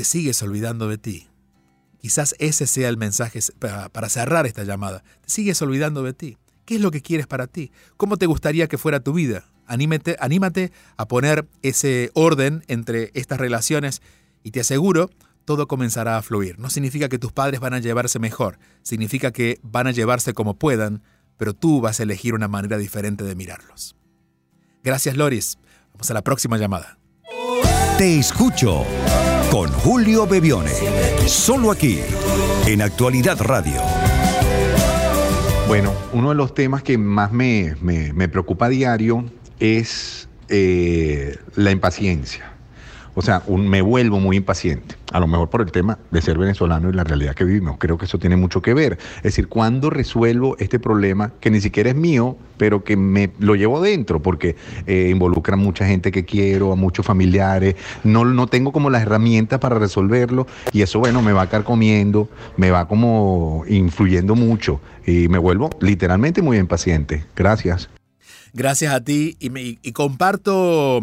te 0.00 0.04
sigues 0.04 0.42
olvidando 0.42 0.88
de 0.88 0.96
ti. 0.96 1.28
Quizás 1.98 2.34
ese 2.38 2.66
sea 2.66 2.88
el 2.88 2.96
mensaje 2.96 3.40
para 3.58 4.08
cerrar 4.08 4.46
esta 4.46 4.64
llamada. 4.64 5.04
Te 5.20 5.28
sigues 5.30 5.60
olvidando 5.60 6.02
de 6.02 6.14
ti. 6.14 6.38
¿Qué 6.64 6.76
es 6.76 6.80
lo 6.80 6.90
que 6.90 7.02
quieres 7.02 7.26
para 7.26 7.46
ti? 7.46 7.70
¿Cómo 7.98 8.16
te 8.16 8.24
gustaría 8.24 8.66
que 8.66 8.78
fuera 8.78 9.00
tu 9.00 9.12
vida? 9.12 9.44
Anímate, 9.66 10.16
anímate 10.18 10.72
a 10.96 11.06
poner 11.06 11.46
ese 11.60 12.10
orden 12.14 12.64
entre 12.68 13.10
estas 13.12 13.38
relaciones 13.38 14.00
y 14.42 14.52
te 14.52 14.60
aseguro, 14.60 15.10
todo 15.50 15.66
comenzará 15.66 16.16
a 16.16 16.22
fluir. 16.22 16.60
No 16.60 16.70
significa 16.70 17.08
que 17.08 17.18
tus 17.18 17.32
padres 17.32 17.58
van 17.58 17.74
a 17.74 17.80
llevarse 17.80 18.20
mejor, 18.20 18.60
significa 18.82 19.32
que 19.32 19.58
van 19.64 19.88
a 19.88 19.90
llevarse 19.90 20.32
como 20.32 20.54
puedan, 20.54 21.02
pero 21.38 21.54
tú 21.54 21.80
vas 21.80 21.98
a 21.98 22.04
elegir 22.04 22.34
una 22.34 22.46
manera 22.46 22.78
diferente 22.78 23.24
de 23.24 23.34
mirarlos. 23.34 23.96
Gracias, 24.84 25.16
Loris. 25.16 25.58
Vamos 25.92 26.08
a 26.08 26.14
la 26.14 26.22
próxima 26.22 26.56
llamada. 26.56 27.00
Te 27.98 28.16
escucho 28.20 28.84
con 29.50 29.72
Julio 29.72 30.24
Bebione. 30.24 30.70
Solo 31.26 31.72
aquí, 31.72 31.98
en 32.68 32.80
Actualidad 32.80 33.40
Radio. 33.40 33.82
Bueno, 35.66 35.92
uno 36.12 36.28
de 36.28 36.36
los 36.36 36.54
temas 36.54 36.84
que 36.84 36.96
más 36.96 37.32
me, 37.32 37.74
preocupa 38.30 38.66
a 38.66 38.68
diario 38.68 39.24
es 39.58 40.28
eh, 40.48 41.36
la 41.56 41.72
impaciencia. 41.72 42.52
O 43.16 43.22
sea, 43.22 43.42
me 43.48 43.82
vuelvo 43.82 44.20
muy 44.20 44.36
impaciente. 44.36 44.99
A 45.12 45.18
lo 45.18 45.26
mejor 45.26 45.50
por 45.50 45.60
el 45.62 45.72
tema 45.72 45.98
de 46.10 46.22
ser 46.22 46.38
venezolano 46.38 46.88
y 46.88 46.92
la 46.92 47.04
realidad 47.04 47.34
que 47.34 47.44
vivimos. 47.44 47.76
Creo 47.78 47.98
que 47.98 48.04
eso 48.04 48.18
tiene 48.18 48.36
mucho 48.36 48.62
que 48.62 48.74
ver. 48.74 48.98
Es 49.16 49.22
decir, 49.22 49.48
¿cuándo 49.48 49.90
resuelvo 49.90 50.56
este 50.58 50.78
problema 50.78 51.32
que 51.40 51.50
ni 51.50 51.60
siquiera 51.60 51.90
es 51.90 51.96
mío, 51.96 52.36
pero 52.56 52.84
que 52.84 52.96
me 52.96 53.32
lo 53.38 53.56
llevo 53.56 53.80
dentro? 53.80 54.22
Porque 54.22 54.56
eh, 54.86 55.08
involucra 55.10 55.54
a 55.54 55.56
mucha 55.56 55.84
gente 55.86 56.12
que 56.12 56.24
quiero, 56.24 56.72
a 56.72 56.76
muchos 56.76 57.04
familiares. 57.04 57.74
No, 58.04 58.24
no 58.24 58.46
tengo 58.46 58.70
como 58.70 58.88
las 58.88 59.02
herramientas 59.02 59.58
para 59.58 59.78
resolverlo. 59.78 60.46
Y 60.72 60.82
eso, 60.82 61.00
bueno, 61.00 61.22
me 61.22 61.32
va 61.32 61.42
a 61.42 61.44
estar 61.44 61.64
comiendo, 61.64 62.28
me 62.56 62.70
va 62.70 62.86
como 62.86 63.64
influyendo 63.68 64.36
mucho. 64.36 64.80
Y 65.06 65.28
me 65.28 65.38
vuelvo 65.38 65.70
literalmente 65.80 66.40
muy 66.40 66.56
impaciente. 66.58 67.24
Gracias. 67.34 67.88
Gracias 68.52 68.92
a 68.94 69.00
ti 69.02 69.36
y, 69.40 69.78
y 69.82 69.92
comparto 69.92 71.00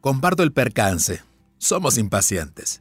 comparto 0.00 0.42
el 0.42 0.52
percance. 0.52 1.20
Somos 1.58 1.98
impacientes. 1.98 2.80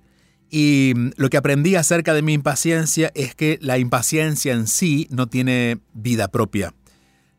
Y 0.49 0.93
mm, 0.95 1.11
lo 1.17 1.29
que 1.29 1.37
aprendí 1.37 1.75
acerca 1.75 2.13
de 2.13 2.21
mi 2.21 2.33
impaciencia 2.33 3.11
es 3.15 3.35
que 3.35 3.59
la 3.61 3.77
impaciencia 3.77 4.53
en 4.53 4.67
sí 4.67 5.07
no 5.09 5.27
tiene 5.27 5.79
vida 5.93 6.27
propia. 6.29 6.73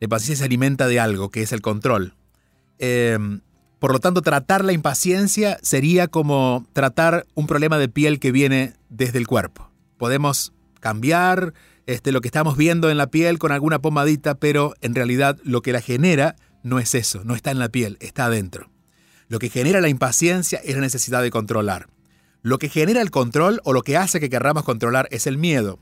La 0.01 0.05
impaciencia 0.05 0.37
se 0.37 0.45
alimenta 0.45 0.87
de 0.87 1.01
algo, 1.01 1.31
que 1.31 1.43
es 1.43 1.53
el 1.53 1.61
control. 1.61 2.15
Em, 2.79 3.41
por 3.79 3.93
lo 3.93 4.01
tanto, 4.01 4.23
tratar 4.23 4.65
la 4.65 4.73
impaciencia 4.73 5.59
sería 5.63 6.09
como 6.09 6.67
tratar 6.73 7.27
un 7.35 7.47
problema 7.47 7.79
de 7.79 7.89
piel 7.89 8.21
que 8.21 8.33
viene 8.33 8.75
desde 8.89 9.19
el 9.19 9.27
cuerpo. 9.27 9.71
Podemos 9.97 10.53
cambiar 10.81 11.55
este, 11.87 12.13
lo 12.13 12.21
que 12.21 12.29
estamos 12.29 12.57
viendo 12.57 12.91
en 12.91 12.99
la 12.99 13.11
piel 13.11 13.39
con 13.39 13.51
alguna 13.51 13.81
pomadita, 13.81 14.35
pero 14.35 14.75
en 14.81 14.95
realidad 14.95 15.39
lo 15.43 15.63
que 15.63 15.73
la 15.73 15.81
genera 15.81 16.37
no 16.63 16.79
es 16.79 16.95
eso, 16.95 17.25
no 17.25 17.35
está 17.35 17.51
en 17.51 17.59
la 17.59 17.69
piel, 17.69 17.97
está 18.01 18.27
adentro. 18.27 18.71
Lo 19.29 19.39
que 19.39 19.49
genera 19.49 19.81
la 19.81 19.89
impaciencia 19.89 20.61
es 20.65 20.75
la 20.75 20.81
necesidad 20.81 21.23
de 21.23 21.31
controlar. 21.31 21.89
Lo 22.43 22.59
que 22.59 22.69
genera 22.69 23.03
el 23.03 23.11
control 23.11 23.61
o 23.65 23.73
lo 23.73 23.83
que 23.83 23.97
hace 23.97 24.21
que 24.21 24.31
querramos 24.31 24.65
controlar 24.65 25.09
es 25.11 25.27
el 25.27 25.39
miedo. 25.39 25.79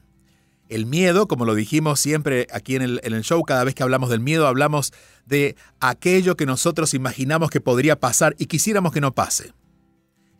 El 0.68 0.86
miedo, 0.86 1.28
como 1.28 1.44
lo 1.44 1.54
dijimos 1.54 2.00
siempre 2.00 2.48
aquí 2.52 2.75
en 2.75 2.82
el, 2.82 3.22
show, 3.22 3.42
cada 3.44 3.62
vez 3.62 3.75
que 3.75 3.84
hablamos 3.84 4.10
del 4.10 4.20
miedo, 4.20 4.48
hablamos 4.48 4.92
de 5.25 5.54
aquello 5.78 6.36
que 6.36 6.46
nosotros 6.46 6.92
imaginamos 6.92 7.50
que 7.50 7.60
podría 7.60 8.00
pasar 8.00 8.34
y 8.38 8.46
quisiéramos 8.46 8.92
que 8.92 9.00
no 9.00 9.14
pase. 9.14 9.52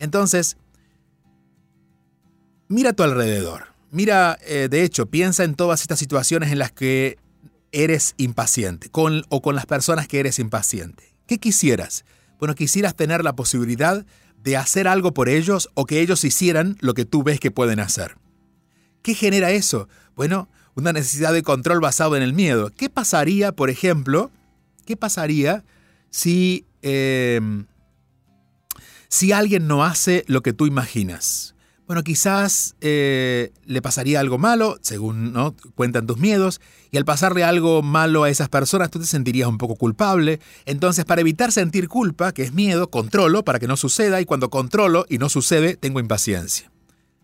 Entonces, 0.01 0.57
mira 2.69 2.91
a 2.91 2.93
tu 2.93 3.05
alrededor. 3.05 3.67
Mira, 3.93 4.37
eh, 4.43 4.67
de 4.69 4.83
hecho, 4.83 5.07
piensa 5.07 5.45
en 5.45 5.55
todas 5.55 5.83
estas 5.83 6.01
situaciones 6.01 6.51
en 6.51 6.59
las 6.59 6.73
que 6.73 7.19
eres 7.71 8.15
impaciente, 8.17 8.89
con 8.91 9.25
o 9.29 9.43
con 9.43 9.55
las 9.55 9.67
personas 9.67 10.09
que 10.09 10.19
eres 10.19 10.41
impaciente. 10.41 11.15
¿Qué 11.27 11.39
quisieras? 11.39 12.05
Bueno, 12.39 12.55
quisieras 12.55 12.97
tener 12.97 13.23
la 13.23 13.35
posibilidad 13.35 14.05
de 14.47 14.57
hacer 14.57 14.87
algo 14.87 15.13
por 15.13 15.29
ellos 15.29 15.71
o 15.75 15.87
que 15.87 16.01
ellos 16.01 16.23
hicieran 16.23 16.77
lo 16.79 16.95
que 16.95 17.05
tú 17.05 17.25
ves 17.25 17.41
que 17.41 17.51
pueden 17.51 17.81
hacer. 17.81 18.17
¿Qué 19.03 19.13
genera 19.15 19.51
eso? 19.51 19.89
Bueno, 20.15 20.49
una 20.77 20.93
necesidad 20.93 21.33
de 21.33 21.43
control 21.43 21.81
basado 21.81 22.17
en 22.17 22.23
el 22.23 22.33
miedo. 22.33 22.71
¿Qué 22.71 22.89
pasaría, 22.89 23.51
por 23.51 23.71
ejemplo, 23.71 24.31
qué 24.85 24.97
pasaría 24.97 25.65
si, 26.11 26.65
eh, 26.83 27.41
si 29.09 29.33
alguien 29.33 29.67
no 29.67 29.83
hace 29.83 30.25
lo 30.29 30.43
que 30.43 30.53
tú 30.53 30.67
imaginas? 30.67 31.56
Bueno, 31.87 32.03
quizás 32.03 32.75
eh, 32.81 33.53
le 33.65 33.81
pasaría 33.81 34.19
algo 34.19 34.39
malo, 34.39 34.77
según 34.81 35.33
¿no? 35.33 35.55
cuentan 35.77 36.07
tus 36.07 36.19
miedos, 36.19 36.61
y 36.91 36.97
al 36.97 37.05
pasarle 37.05 37.45
algo 37.45 37.81
malo 37.81 38.25
a 38.25 38.31
esas 38.31 38.49
personas 38.49 38.91
tú 38.91 38.99
te 38.99 39.07
sentirías 39.07 39.49
un 39.49 39.59
poco 39.59 39.77
culpable. 39.77 40.41
Entonces, 40.65 41.05
para 41.05 41.21
evitar 41.21 41.53
sentir 41.53 41.89
culpa, 41.89 42.33
que 42.33 42.43
es 42.43 42.53
miedo, 42.53 42.91
controlo 42.91 43.45
para 43.45 43.61
que 43.61 43.69
no 43.69 43.77
suceda, 43.77 44.21
y 44.21 44.25
cuando 44.25 44.51
controlo 44.51 45.07
y 45.09 45.19
no 45.19 45.29
sucede, 45.29 45.77
tengo 45.77 46.01
impaciencia. 46.01 46.73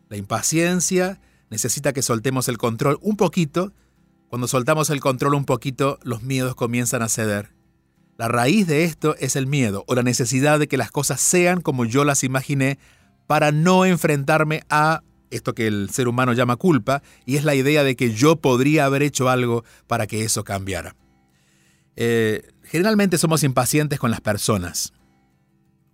La 0.09 0.17
impaciencia 0.17 1.21
necesita 1.51 1.93
que 1.93 2.03
soltemos 2.03 2.47
el 2.49 2.57
control 2.57 2.99
un 3.03 3.17
poquito. 3.17 3.73
Cuando 4.29 4.47
soltamos 4.47 4.91
el 4.91 5.01
control 5.01 5.35
un 5.35 5.45
poquito, 5.45 5.99
los 6.05 6.23
miedos 6.23 6.55
comienzan 6.55 7.03
a 7.03 7.09
ceder. 7.09 7.53
La 8.17 8.29
raíz 8.29 8.67
de 8.69 8.85
esto 8.85 9.17
es 9.19 9.35
el 9.35 9.47
miedo 9.47 9.85
o 9.89 9.95
la 9.95 10.03
necesidad 10.03 10.59
de 10.61 10.69
que 10.69 10.77
las 10.77 10.93
cosas 10.93 11.21
sean 11.21 11.61
como 11.61 11.85
yo 11.85 12.05
las 12.05 12.23
imaginé 12.23 12.79
para 13.33 13.51
no 13.51 13.87
enfrentarme 13.87 14.63
a 14.69 15.03
esto 15.31 15.55
que 15.55 15.67
el 15.67 15.89
ser 15.89 16.07
humano 16.07 16.35
llama 16.35 16.57
culpa, 16.57 17.03
y 17.25 17.37
es 17.37 17.45
la 17.45 17.55
idea 17.55 17.83
de 17.83 17.97
que 17.97 18.13
yo 18.13 18.37
podría 18.37 18.85
haber 18.85 19.03
hecho 19.03 19.31
algo 19.31 19.65
para 19.87 20.07
que 20.07 20.23
eso 20.23 20.45
cambiara. 20.45 20.97
Eh, 21.97 22.43
generalmente 22.63 23.17
somos 23.17 23.43
impacientes 23.43 23.99
con 23.99 24.11
las 24.11 24.21
personas, 24.21 24.93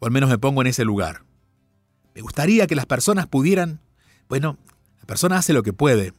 o 0.00 0.06
al 0.06 0.10
menos 0.10 0.28
me 0.28 0.38
pongo 0.38 0.62
en 0.62 0.66
ese 0.66 0.84
lugar. 0.84 1.22
Me 2.12 2.22
gustaría 2.22 2.66
que 2.66 2.74
las 2.74 2.86
personas 2.86 3.28
pudieran, 3.28 3.78
bueno, 4.28 4.58
la 4.98 5.06
persona 5.06 5.36
hace 5.36 5.52
lo 5.52 5.62
que 5.62 5.72
puede, 5.72 6.14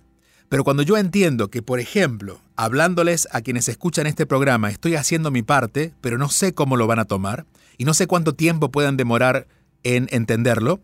pero 0.47 0.63
cuando 0.63 0.83
yo 0.83 0.95
entiendo 0.95 1.49
que, 1.49 1.61
por 1.61 1.81
ejemplo, 1.81 2.39
hablándoles 2.55 3.27
a 3.33 3.41
quienes 3.41 3.67
escuchan 3.67 4.07
este 4.07 4.25
programa, 4.25 4.69
estoy 4.69 4.95
haciendo 4.95 5.31
mi 5.31 5.41
parte, 5.41 5.93
pero 5.99 6.17
no 6.17 6.29
sé 6.29 6.53
cómo 6.53 6.77
lo 6.77 6.87
van 6.87 6.99
a 6.99 7.03
tomar, 7.03 7.45
y 7.77 7.83
no 7.83 7.93
sé 7.93 8.07
cuánto 8.07 8.35
tiempo 8.35 8.71
puedan 8.71 8.95
demorar 8.95 9.47
en 9.83 10.07
entenderlo, 10.11 10.79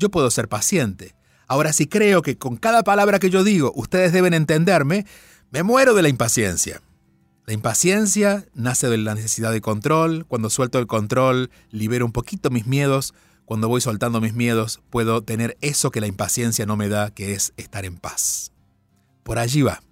yo 0.00 0.10
puedo 0.10 0.30
ser 0.30 0.48
paciente. 0.48 1.14
Ahora, 1.46 1.72
si 1.72 1.86
creo 1.86 2.22
que 2.22 2.38
con 2.38 2.56
cada 2.56 2.82
palabra 2.82 3.18
que 3.20 3.30
yo 3.30 3.44
digo 3.44 3.72
ustedes 3.76 4.12
deben 4.12 4.34
entenderme, 4.34 5.06
me 5.50 5.62
muero 5.62 5.94
de 5.94 6.02
la 6.02 6.08
impaciencia. 6.08 6.80
La 7.46 7.54
impaciencia 7.54 8.46
nace 8.54 8.88
de 8.88 8.98
la 8.98 9.14
necesidad 9.14 9.52
de 9.52 9.60
control. 9.60 10.26
Cuando 10.26 10.50
suelto 10.50 10.78
el 10.78 10.86
control, 10.86 11.50
libero 11.70 12.06
un 12.06 12.12
poquito 12.12 12.50
mis 12.50 12.66
miedos. 12.66 13.14
Cuando 13.44 13.68
voy 13.68 13.80
soltando 13.80 14.20
mis 14.20 14.34
miedos, 14.34 14.80
puedo 14.90 15.22
tener 15.22 15.58
eso 15.60 15.90
que 15.90 16.00
la 16.00 16.06
impaciencia 16.06 16.66
no 16.66 16.76
me 16.76 16.88
da, 16.88 17.10
que 17.10 17.32
es 17.34 17.52
estar 17.56 17.84
en 17.84 17.96
paz. 17.96 18.52
Por 19.24 19.38
allí 19.38 19.62
va. 19.62 19.82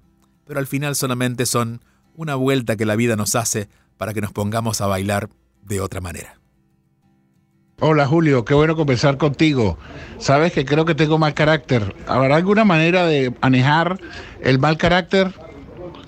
pero 0.48 0.60
al 0.60 0.68
final 0.68 0.96
solamente 0.96 1.46
son 1.46 1.82
una 2.16 2.36
vuelta 2.36 2.76
que 2.76 2.86
la 2.86 2.96
vida 2.96 3.16
nos 3.16 3.36
hace 3.36 3.70
para 3.98 4.14
que 4.14 4.22
nos 4.22 4.32
pongamos 4.32 4.82
a 4.82 4.88
bailar 4.88 5.30
de 5.62 5.82
otra 5.82 6.02
manera. 6.02 6.40
Hola 7.80 8.08
Julio, 8.08 8.44
qué 8.44 8.56
bueno 8.56 8.76
conversar 8.76 9.18
contigo. 9.18 9.78
Sabes 10.18 10.52
que 10.52 10.66
creo 10.66 10.86
que 10.86 10.96
tengo 10.96 11.20
mal 11.20 11.36
carácter. 11.36 11.96
¿Habrá 12.08 12.36
alguna 12.38 12.66
manera 12.66 13.06
de 13.06 13.32
manejar 13.40 14.00
el 14.42 14.58
mal 14.58 14.78
carácter? 14.78 15.32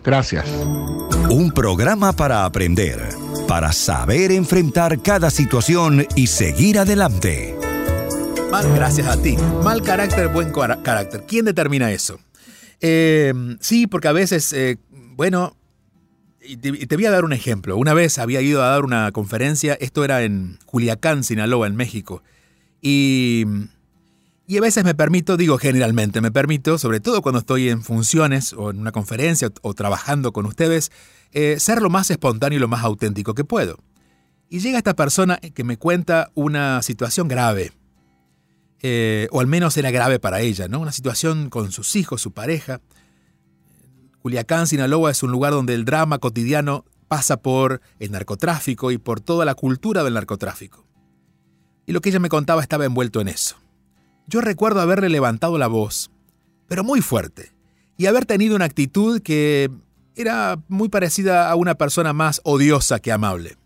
Gracias. 0.04 0.48
Un 1.30 1.52
programa 1.52 2.14
para 2.14 2.46
aprender, 2.46 2.98
para 3.48 3.72
saber 3.72 4.32
enfrentar 4.32 5.00
cada 5.04 5.30
situación 5.30 6.08
y 6.16 6.26
seguir 6.26 6.80
adelante. 6.80 7.56
Mal, 8.50 8.68
gracias 8.74 9.06
a 9.06 9.22
ti. 9.22 9.38
Mal 9.64 9.84
carácter, 9.84 10.30
buen 10.30 10.52
carácter. 10.52 11.24
¿Quién 11.28 11.46
determina 11.46 11.92
eso? 11.92 12.20
Eh, 12.82 13.34
sí, 13.60 13.88
porque 13.88 14.08
a 14.08 14.14
veces, 14.14 14.54
eh, 14.54 14.78
bueno, 15.16 15.56
y 16.42 16.58
te, 16.58 16.96
voy 16.96 17.06
a 17.06 17.12
dar 17.12 17.26
un 17.26 17.34
ejemplo. 17.34 17.78
Una 17.78 17.94
vez 17.94 18.18
había 18.18 18.42
ido 18.42 18.64
a 18.64 18.70
dar 18.70 18.84
una 18.84 19.12
conferencia, 19.12 19.76
esto 19.80 20.04
era 20.04 20.24
en 20.24 20.58
Culiacán, 20.66 21.24
Sinaloa, 21.24 21.68
en 21.68 21.76
México. 21.76 22.24
Y, 22.82 23.46
y 24.48 24.58
a 24.58 24.62
veces 24.62 24.84
me 24.84 24.96
permito, 24.96 25.38
digo 25.38 25.58
generalmente, 25.58 26.22
me 26.22 26.32
permito, 26.32 26.78
sobre 26.78 27.00
todo 27.00 27.22
cuando 27.22 27.40
estoy 27.40 27.70
en 27.70 27.84
funciones 27.84 28.54
o 28.54 28.72
en 28.72 28.80
una 28.80 28.92
conferencia 28.92 29.50
o, 29.62 29.74
trabajando 29.74 30.32
con 30.32 30.46
ustedes, 30.46 30.92
eh, 31.34 31.60
ser 31.60 31.82
lo 31.82 31.90
más 31.90 32.10
espontáneo 32.10 32.58
y 32.58 32.60
lo 32.60 32.68
más 32.68 32.84
auténtico 32.84 33.36
que 33.36 33.44
puedo. 33.44 33.78
Y 34.50 34.60
llega 34.60 34.80
esta 34.80 34.96
persona 34.96 35.38
que 35.38 35.64
me 35.64 35.78
cuenta 35.78 36.32
una 36.34 36.82
situación 36.82 37.28
grave. 37.28 37.72
O 39.32 39.40
al 39.40 39.48
menos 39.48 39.76
era 39.78 39.92
grave 39.92 40.20
para 40.20 40.42
ella, 40.42 40.68
¿no? 40.68 40.80
Una 40.80 40.92
situación 40.92 41.50
con 41.50 41.72
sus 41.72 41.96
hijos, 41.96 42.22
su 42.22 42.32
pareja. 42.32 42.82
Culiacán, 44.22 44.68
Sinaloa 44.68 45.12
es 45.12 45.24
un 45.24 45.32
lugar 45.32 45.54
donde 45.54 45.74
el 45.74 45.86
drama 45.86 46.20
cotidiano 46.20 46.86
pasa 47.08 47.38
por 47.38 47.82
el 48.00 48.12
narcotráfico 48.12 48.92
y 48.92 48.98
por 48.98 49.20
toda 49.20 49.44
la 49.44 49.56
cultura 49.56 50.04
del 50.04 50.14
narcotráfico. 50.14 50.86
Y 51.86 51.92
lo 51.92 52.02
que 52.02 52.10
ella 52.10 52.20
me 52.20 52.30
contaba 52.30 52.62
estaba 52.62 52.86
envuelto 52.86 53.20
en 53.20 53.28
eso. 53.28 53.58
Yo 54.28 54.42
recuerdo 54.42 54.80
haberle 54.80 55.10
levantado 55.10 55.58
la 55.58 55.68
voz, 55.68 56.12
pero 56.68 56.84
muy 56.84 57.02
fuerte, 57.02 57.52
y 57.98 58.06
haber 58.06 58.26
tenido 58.26 58.56
una 58.56 58.66
actitud 58.66 59.22
que 59.22 59.72
era 60.16 60.62
muy 60.68 60.88
parecida 60.90 61.50
a 61.50 61.56
una 61.56 61.76
persona 61.76 62.14
más 62.14 62.42
odiosa 62.44 63.00
que 63.00 63.12
amable. 63.12 63.58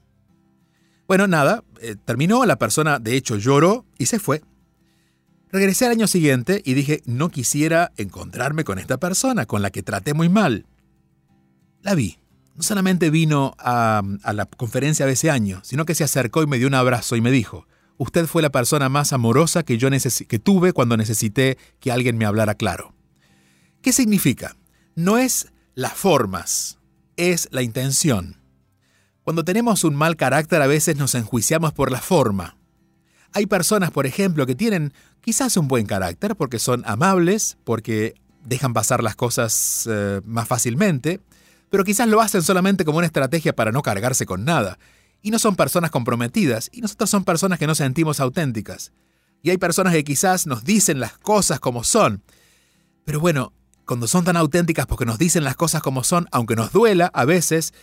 Bueno, 1.06 1.28
nada, 1.28 1.63
eh, 1.82 1.97
terminó, 2.06 2.45
la 2.45 2.56
persona 2.56 2.97
de 2.99 3.17
hecho 3.17 3.36
lloró 3.36 3.86
y 3.97 4.06
se 4.06 4.19
fue. 4.19 4.41
Regresé 5.53 5.85
al 5.85 5.91
año 5.91 6.07
siguiente 6.07 6.63
y 6.65 6.73
dije, 6.73 7.03
no 7.05 7.29
quisiera 7.29 7.91
encontrarme 7.97 8.63
con 8.63 8.79
esta 8.79 8.97
persona, 8.97 9.45
con 9.45 9.61
la 9.61 9.69
que 9.69 9.83
traté 9.83 10.15
muy 10.15 10.27
mal. 10.27 10.65
La 11.83 11.93
vi. 11.93 12.17
No 12.55 12.63
solamente 12.63 13.11
vino 13.11 13.53
a, 13.59 14.01
la 14.33 14.45
conferencia 14.47 15.05
de 15.05 15.11
ese 15.11 15.29
año, 15.29 15.61
sino 15.63 15.85
que 15.85 15.93
se 15.93 16.03
acercó 16.03 16.41
y 16.41 16.47
me 16.47 16.57
dio 16.57 16.67
un 16.67 16.73
abrazo 16.73 17.15
y 17.15 17.21
me 17.21 17.29
dijo, 17.29 17.67
usted 17.97 18.25
fue 18.25 18.41
la 18.41 18.49
persona 18.49 18.89
más 18.89 19.13
amorosa 19.13 19.61
que 19.61 19.77
yo 19.77 19.89
que 20.27 20.39
tuve 20.39 20.73
cuando 20.73 20.97
necesité 20.97 21.59
que 21.79 21.91
alguien 21.91 22.17
me 22.17 22.25
hablara 22.25 22.55
claro. 22.55 22.95
¿Qué 23.83 23.93
significa? 23.93 24.55
No 24.95 25.19
es 25.19 25.51
las 25.75 25.93
formas, 25.93 26.79
es 27.15 27.47
la 27.51 27.61
intención. 27.61 28.37
Cuando 29.21 29.45
tenemos 29.45 29.83
un 29.83 29.93
mal 29.93 30.15
carácter 30.15 30.63
a 30.63 30.67
veces 30.67 30.97
nos 30.97 31.13
enjuiciamos 31.13 31.73
por 31.73 31.91
la 31.91 32.01
forma. 32.01 32.57
Hay 33.33 33.45
personas, 33.47 33.91
por 33.91 34.05
ejemplo, 34.05 34.45
que 34.45 34.55
tienen 34.55 34.93
quizás 35.21 35.57
un 35.57 35.67
buen 35.67 35.85
carácter 35.85 36.35
porque 36.35 36.59
son 36.59 36.83
amables, 36.85 37.57
porque 37.63 38.15
dejan 38.45 38.73
pasar 38.73 39.03
las 39.03 39.15
cosas 39.15 39.87
eh, 39.89 40.21
más 40.25 40.47
fácilmente, 40.47 41.19
pero 41.69 41.83
quizás 41.83 42.07
lo 42.07 42.21
hacen 42.21 42.43
solamente 42.43 42.85
como 42.85 42.99
una 42.99 43.07
estrategia 43.07 43.55
para 43.55 43.71
no 43.71 43.81
cargarse 43.81 44.25
con 44.25 44.45
nada. 44.45 44.77
Y 45.21 45.31
no 45.31 45.39
son 45.39 45.55
personas 45.55 45.89
comprometidas, 45.89 46.69
y 46.71 46.81
nosotros 46.81 47.09
son 47.09 47.23
personas 47.23 47.57
que 47.57 47.65
no 47.65 47.75
sentimos 47.75 48.19
auténticas. 48.19 48.91
Y 49.41 49.49
hay 49.49 49.57
personas 49.57 49.93
que 49.93 50.03
quizás 50.03 50.45
nos 50.47 50.63
dicen 50.63 50.99
las 50.99 51.17
cosas 51.17 51.59
como 51.59 51.83
son. 51.83 52.21
Pero 53.05 53.19
bueno, 53.19 53.53
cuando 53.85 54.07
son 54.07 54.23
tan 54.23 54.37
auténticas 54.37 54.85
porque 54.85 55.05
nos 55.05 55.17
dicen 55.17 55.43
las 55.43 55.55
cosas 55.55 55.81
como 55.81 56.03
son, 56.03 56.27
aunque 56.31 56.55
nos 56.55 56.71
duela 56.71 57.09
a 57.13 57.25
veces, 57.25 57.73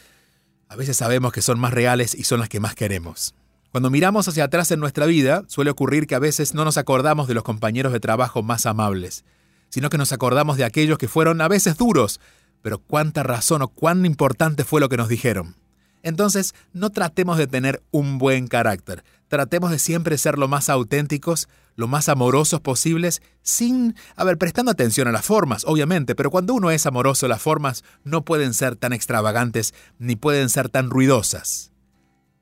a 0.68 0.76
veces 0.76 0.96
sabemos 0.96 1.32
que 1.32 1.42
son 1.42 1.58
más 1.58 1.72
reales 1.72 2.14
y 2.14 2.24
son 2.24 2.40
las 2.40 2.48
que 2.48 2.60
más 2.60 2.74
queremos. 2.74 3.34
Cuando 3.70 3.88
miramos 3.88 4.26
hacia 4.26 4.44
atrás 4.44 4.72
en 4.72 4.80
nuestra 4.80 5.06
vida, 5.06 5.44
suele 5.46 5.70
ocurrir 5.70 6.09
que 6.09 6.16
a 6.16 6.18
veces 6.18 6.54
no 6.54 6.64
nos 6.64 6.76
acordamos 6.76 7.28
de 7.28 7.35
los 7.35 7.44
compañeros 7.44 7.92
de 7.92 8.00
trabajo 8.00 8.42
más 8.42 8.66
amables, 8.66 9.24
sino 9.68 9.90
que 9.90 9.98
nos 9.98 10.12
acordamos 10.12 10.56
de 10.56 10.64
aquellos 10.64 10.98
que 10.98 11.06
fueron 11.06 11.40
a 11.40 11.46
veces 11.46 11.76
duros, 11.76 12.18
pero 12.62 12.80
cuánta 12.80 13.22
razón 13.22 13.62
o 13.62 13.68
cuán 13.68 14.04
importante 14.06 14.64
fue 14.64 14.80
lo 14.80 14.88
que 14.88 14.96
nos 14.96 15.09
dijeron. 15.09 15.54
Entonces, 16.02 16.52
no 16.72 16.90
tratemos 16.90 17.38
de 17.38 17.46
tener 17.46 17.80
un 17.92 18.18
buen 18.18 18.48
carácter, 18.48 19.04
tratemos 19.28 19.70
de 19.70 19.78
siempre 19.78 20.18
ser 20.18 20.37
lo 20.37 20.48
más 20.48 20.68
auténticos, 20.68 21.48
lo 21.76 21.87
más 21.87 22.09
amorosos 22.09 22.61
posibles, 22.61 23.22
sin, 23.42 23.94
a 24.16 24.24
ver, 24.24 24.37
prestando 24.37 24.72
atención 24.72 25.06
a 25.06 25.12
las 25.12 25.24
formas, 25.24 25.62
obviamente, 25.64 26.16
pero 26.16 26.33
cuando 26.33 26.54
uno 26.54 26.72
es 26.72 26.87
amoroso, 26.87 27.28
las 27.28 27.40
formas 27.40 27.85
no 28.02 28.24
pueden 28.24 28.52
ser 28.52 28.74
tan 28.74 28.92
extravagantes 28.92 29.74
ni 30.00 30.16
pueden 30.16 30.48
ser 30.48 30.70
tan 30.70 30.90
ruidosas. 30.90 31.70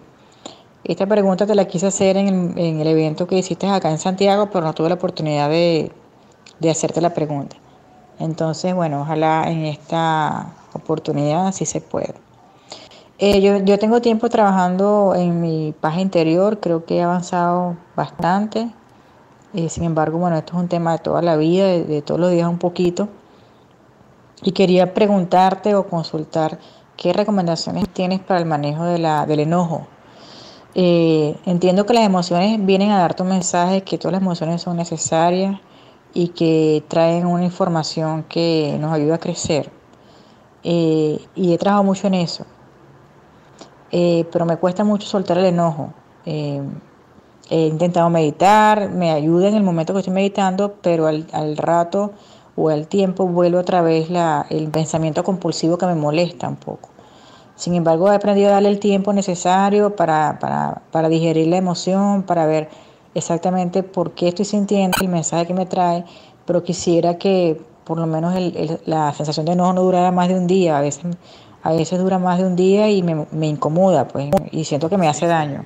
Esta 0.88 1.04
pregunta 1.04 1.48
te 1.48 1.56
la 1.56 1.64
quise 1.64 1.88
hacer 1.88 2.16
en 2.16 2.56
el, 2.56 2.86
evento 2.86 3.26
que 3.26 3.36
hiciste 3.36 3.66
acá 3.66 3.90
en 3.90 3.98
Santiago, 3.98 4.50
pero 4.52 4.64
no 4.64 4.72
tuve 4.72 4.88
la 4.88 4.94
oportunidad 4.94 5.50
de, 5.50 5.90
hacerte 6.70 7.00
la 7.00 7.12
pregunta. 7.12 7.56
Entonces, 8.20 8.72
bueno, 8.72 9.00
ojalá 9.00 9.50
en 9.50 9.64
esta 9.64 10.54
oportunidad 10.74 11.50
sí 11.50 11.66
se 11.66 11.80
pueda. 11.80 12.14
Eh, 13.18 13.40
yo, 13.40 13.56
yo, 13.64 13.80
tengo 13.80 14.00
tiempo 14.00 14.28
trabajando 14.28 15.14
en 15.16 15.40
mi 15.40 15.74
paz 15.80 15.98
interior, 15.98 16.60
creo 16.60 16.84
que 16.84 16.98
he 16.98 17.02
avanzado 17.02 17.76
bastante. 17.96 18.70
Eh, 19.54 19.68
sin 19.68 19.82
embargo, 19.82 20.18
bueno, 20.18 20.36
esto 20.36 20.52
es 20.52 20.60
un 20.60 20.68
tema 20.68 20.92
de 20.92 20.98
toda 20.98 21.20
la 21.20 21.36
vida, 21.36 21.66
de, 21.66 22.00
todos 22.02 22.20
los 22.20 22.30
días 22.30 22.48
un 22.48 22.58
poquito. 22.58 23.08
Y 24.40 24.52
quería 24.52 24.94
preguntarte 24.94 25.74
o 25.74 25.88
consultar 25.88 26.60
qué 26.96 27.12
recomendaciones 27.12 27.88
tienes 27.88 28.20
para 28.20 28.38
el 28.38 28.46
manejo 28.46 28.84
del 28.84 29.40
enojo. 29.40 29.88
Eh, 30.78 31.34
entiendo 31.46 31.86
que 31.86 31.94
las 31.94 32.04
emociones 32.04 32.64
vienen 32.64 32.90
a 32.90 32.98
darte 32.98 33.22
un 33.22 33.30
mensaje, 33.30 33.82
que 33.82 33.96
todas 33.96 34.12
las 34.12 34.20
emociones 34.20 34.60
son 34.60 34.76
necesarias 34.76 35.58
y 36.12 36.28
que 36.28 36.84
traen 36.88 37.26
una 37.26 37.44
información 37.44 38.24
que 38.24 38.76
nos 38.78 38.92
ayuda 38.92 39.14
a 39.16 39.18
crecer. 39.18 39.70
y 40.62 41.18
he 41.36 41.58
trabajado 41.58 41.84
mucho 41.84 42.06
en 42.08 42.14
eso. 42.14 42.44
Eh, 43.90 44.26
pero 44.30 44.44
me 44.44 44.56
cuesta 44.56 44.84
mucho 44.84 45.06
soltar 45.06 45.38
el 45.38 45.46
enojo. 45.46 45.92
Eh, 46.26 46.60
he 47.48 47.66
intentado 47.66 48.10
meditar, 48.10 48.90
me 48.90 49.10
ayuda 49.12 49.48
en 49.48 49.54
el 49.54 49.62
momento 49.62 49.92
que 49.92 50.00
estoy 50.00 50.12
meditando, 50.12 50.74
pero 50.82 51.06
al, 51.06 51.56
rato 51.56 52.12
o 52.56 52.68
al 52.68 52.88
tiempo 52.88 53.26
vuelve 53.26 53.58
otra 53.58 53.82
vez 53.82 54.10
la, 54.10 54.46
el 54.50 54.68
pensamiento 54.68 55.22
compulsivo 55.24 55.78
que 55.78 55.86
me 55.86 55.94
molesta 55.94 56.48
un 56.48 56.56
poco. 56.56 56.90
Sin 57.56 57.74
embargo, 57.74 58.12
he 58.12 58.14
aprendido 58.14 58.48
a 58.48 58.52
darle 58.52 58.68
el 58.68 58.78
tiempo 58.78 59.12
necesario 59.12 59.96
para, 59.96 60.38
para, 60.38 60.82
para 60.92 61.08
digerir 61.08 61.48
la 61.48 61.56
emoción, 61.56 62.22
para 62.22 62.46
ver 62.46 62.68
exactamente 63.14 63.82
por 63.82 64.12
qué 64.12 64.28
estoy 64.28 64.44
sintiendo 64.44 64.96
el 65.00 65.08
mensaje 65.08 65.46
que 65.46 65.54
me 65.54 65.66
trae, 65.66 66.04
pero 66.44 66.62
quisiera 66.62 67.16
que 67.18 67.60
por 67.84 67.98
lo 67.98 68.06
menos 68.06 68.34
la 68.84 69.12
sensación 69.14 69.46
de 69.46 69.52
enojo 69.52 69.72
no 69.72 69.82
durara 69.82 70.12
más 70.12 70.28
de 70.28 70.34
un 70.34 70.46
día. 70.46 70.76
A 70.76 70.80
veces 70.80 71.06
a 71.66 71.72
veces 71.72 71.98
dura 71.98 72.20
más 72.20 72.38
de 72.38 72.44
un 72.44 72.54
día 72.54 72.88
y 72.90 73.02
me, 73.02 73.26
me 73.32 73.48
incomoda, 73.48 74.06
pues, 74.06 74.30
y 74.52 74.62
siento 74.62 74.88
que 74.88 74.96
me 74.98 75.08
hace 75.08 75.26
daño. 75.26 75.64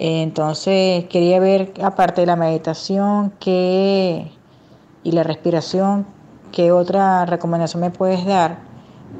Entonces 0.00 1.04
quería 1.04 1.38
ver, 1.38 1.72
aparte 1.82 2.22
de 2.22 2.26
la 2.26 2.34
meditación 2.34 3.32
qué, 3.38 4.32
y 5.04 5.12
la 5.12 5.22
respiración, 5.22 6.04
qué 6.50 6.72
otra 6.72 7.26
recomendación 7.26 7.80
me 7.80 7.90
puedes 7.90 8.24
dar 8.24 8.58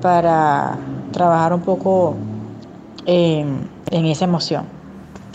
para 0.00 0.78
trabajar 1.12 1.52
un 1.52 1.62
poco 1.62 2.16
en, 3.06 3.68
esa 3.90 4.24
emoción. 4.24 4.66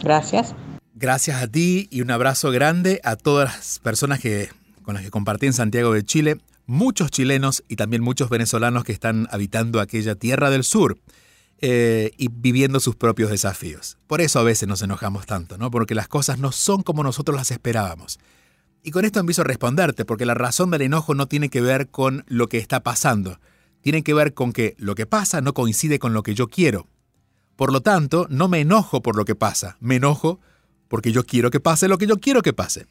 Gracias. 0.03 0.53
Gracias 0.93 1.41
a 1.41 1.47
ti 1.47 1.87
y 1.91 2.01
un 2.01 2.11
abrazo 2.11 2.51
grande 2.51 3.01
a 3.03 3.15
todas 3.15 3.53
las 3.53 3.79
personas 3.79 4.19
que, 4.19 4.49
con 4.83 4.93
las 4.93 5.03
que 5.03 5.11
compartí 5.11 5.45
en 5.45 5.53
Santiago 5.53 5.93
de 5.93 6.03
Chile 6.03 6.37
muchos 6.67 7.11
chilenos 7.11 7.63
y 7.67 7.75
también 7.75 8.01
muchos 8.01 8.29
venezolanos 8.29 8.83
que 8.83 8.91
están 8.91 9.27
habitando 9.31 9.79
aquella 9.79 10.15
tierra 10.15 10.49
del 10.49 10.63
sur 10.63 10.97
eh, 11.61 12.11
y 12.17 12.29
viviendo 12.29 12.79
sus 12.79 12.95
propios 12.95 13.29
desafíos. 13.29 13.97
Por 14.07 14.21
eso 14.21 14.39
a 14.39 14.43
veces 14.43 14.67
nos 14.67 14.81
enojamos 14.81 15.25
tanto, 15.25 15.57
¿no? 15.57 15.71
Porque 15.71 15.95
las 15.95 16.07
cosas 16.07 16.39
no 16.39 16.51
son 16.51 16.83
como 16.83 17.03
nosotros 17.03 17.37
las 17.37 17.51
esperábamos. 17.51 18.19
Y 18.83 18.91
con 18.91 19.05
esto 19.05 19.19
empiezo 19.19 19.41
a 19.41 19.45
responderte, 19.45 20.05
porque 20.05 20.25
la 20.25 20.35
razón 20.35 20.69
del 20.69 20.83
enojo 20.83 21.15
no 21.15 21.27
tiene 21.27 21.49
que 21.49 21.61
ver 21.61 21.87
con 21.87 22.23
lo 22.27 22.47
que 22.47 22.57
está 22.57 22.81
pasando, 22.81 23.39
tiene 23.85 24.01
que 24.01 24.15
ver 24.15 24.33
con 24.33 24.51
que 24.51 24.73
lo 24.79 24.95
que 24.95 25.05
pasa 25.05 25.41
no 25.41 25.53
coincide 25.53 25.99
con 25.99 26.11
lo 26.11 26.23
que 26.23 26.33
yo 26.33 26.47
quiero. 26.47 26.87
Por 27.55 27.71
lo 27.71 27.81
tanto, 27.81 28.25
no 28.31 28.47
me 28.47 28.61
enojo 28.61 29.03
por 29.03 29.15
lo 29.15 29.25
que 29.25 29.35
pasa, 29.35 29.77
me 29.79 29.97
enojo 29.97 30.39
porque 30.87 31.11
yo 31.11 31.23
quiero 31.23 31.51
que 31.51 31.59
pase 31.59 31.87
lo 31.87 31.99
que 31.99 32.07
yo 32.07 32.17
quiero 32.17 32.41
que 32.41 32.51
pase. 32.51 32.87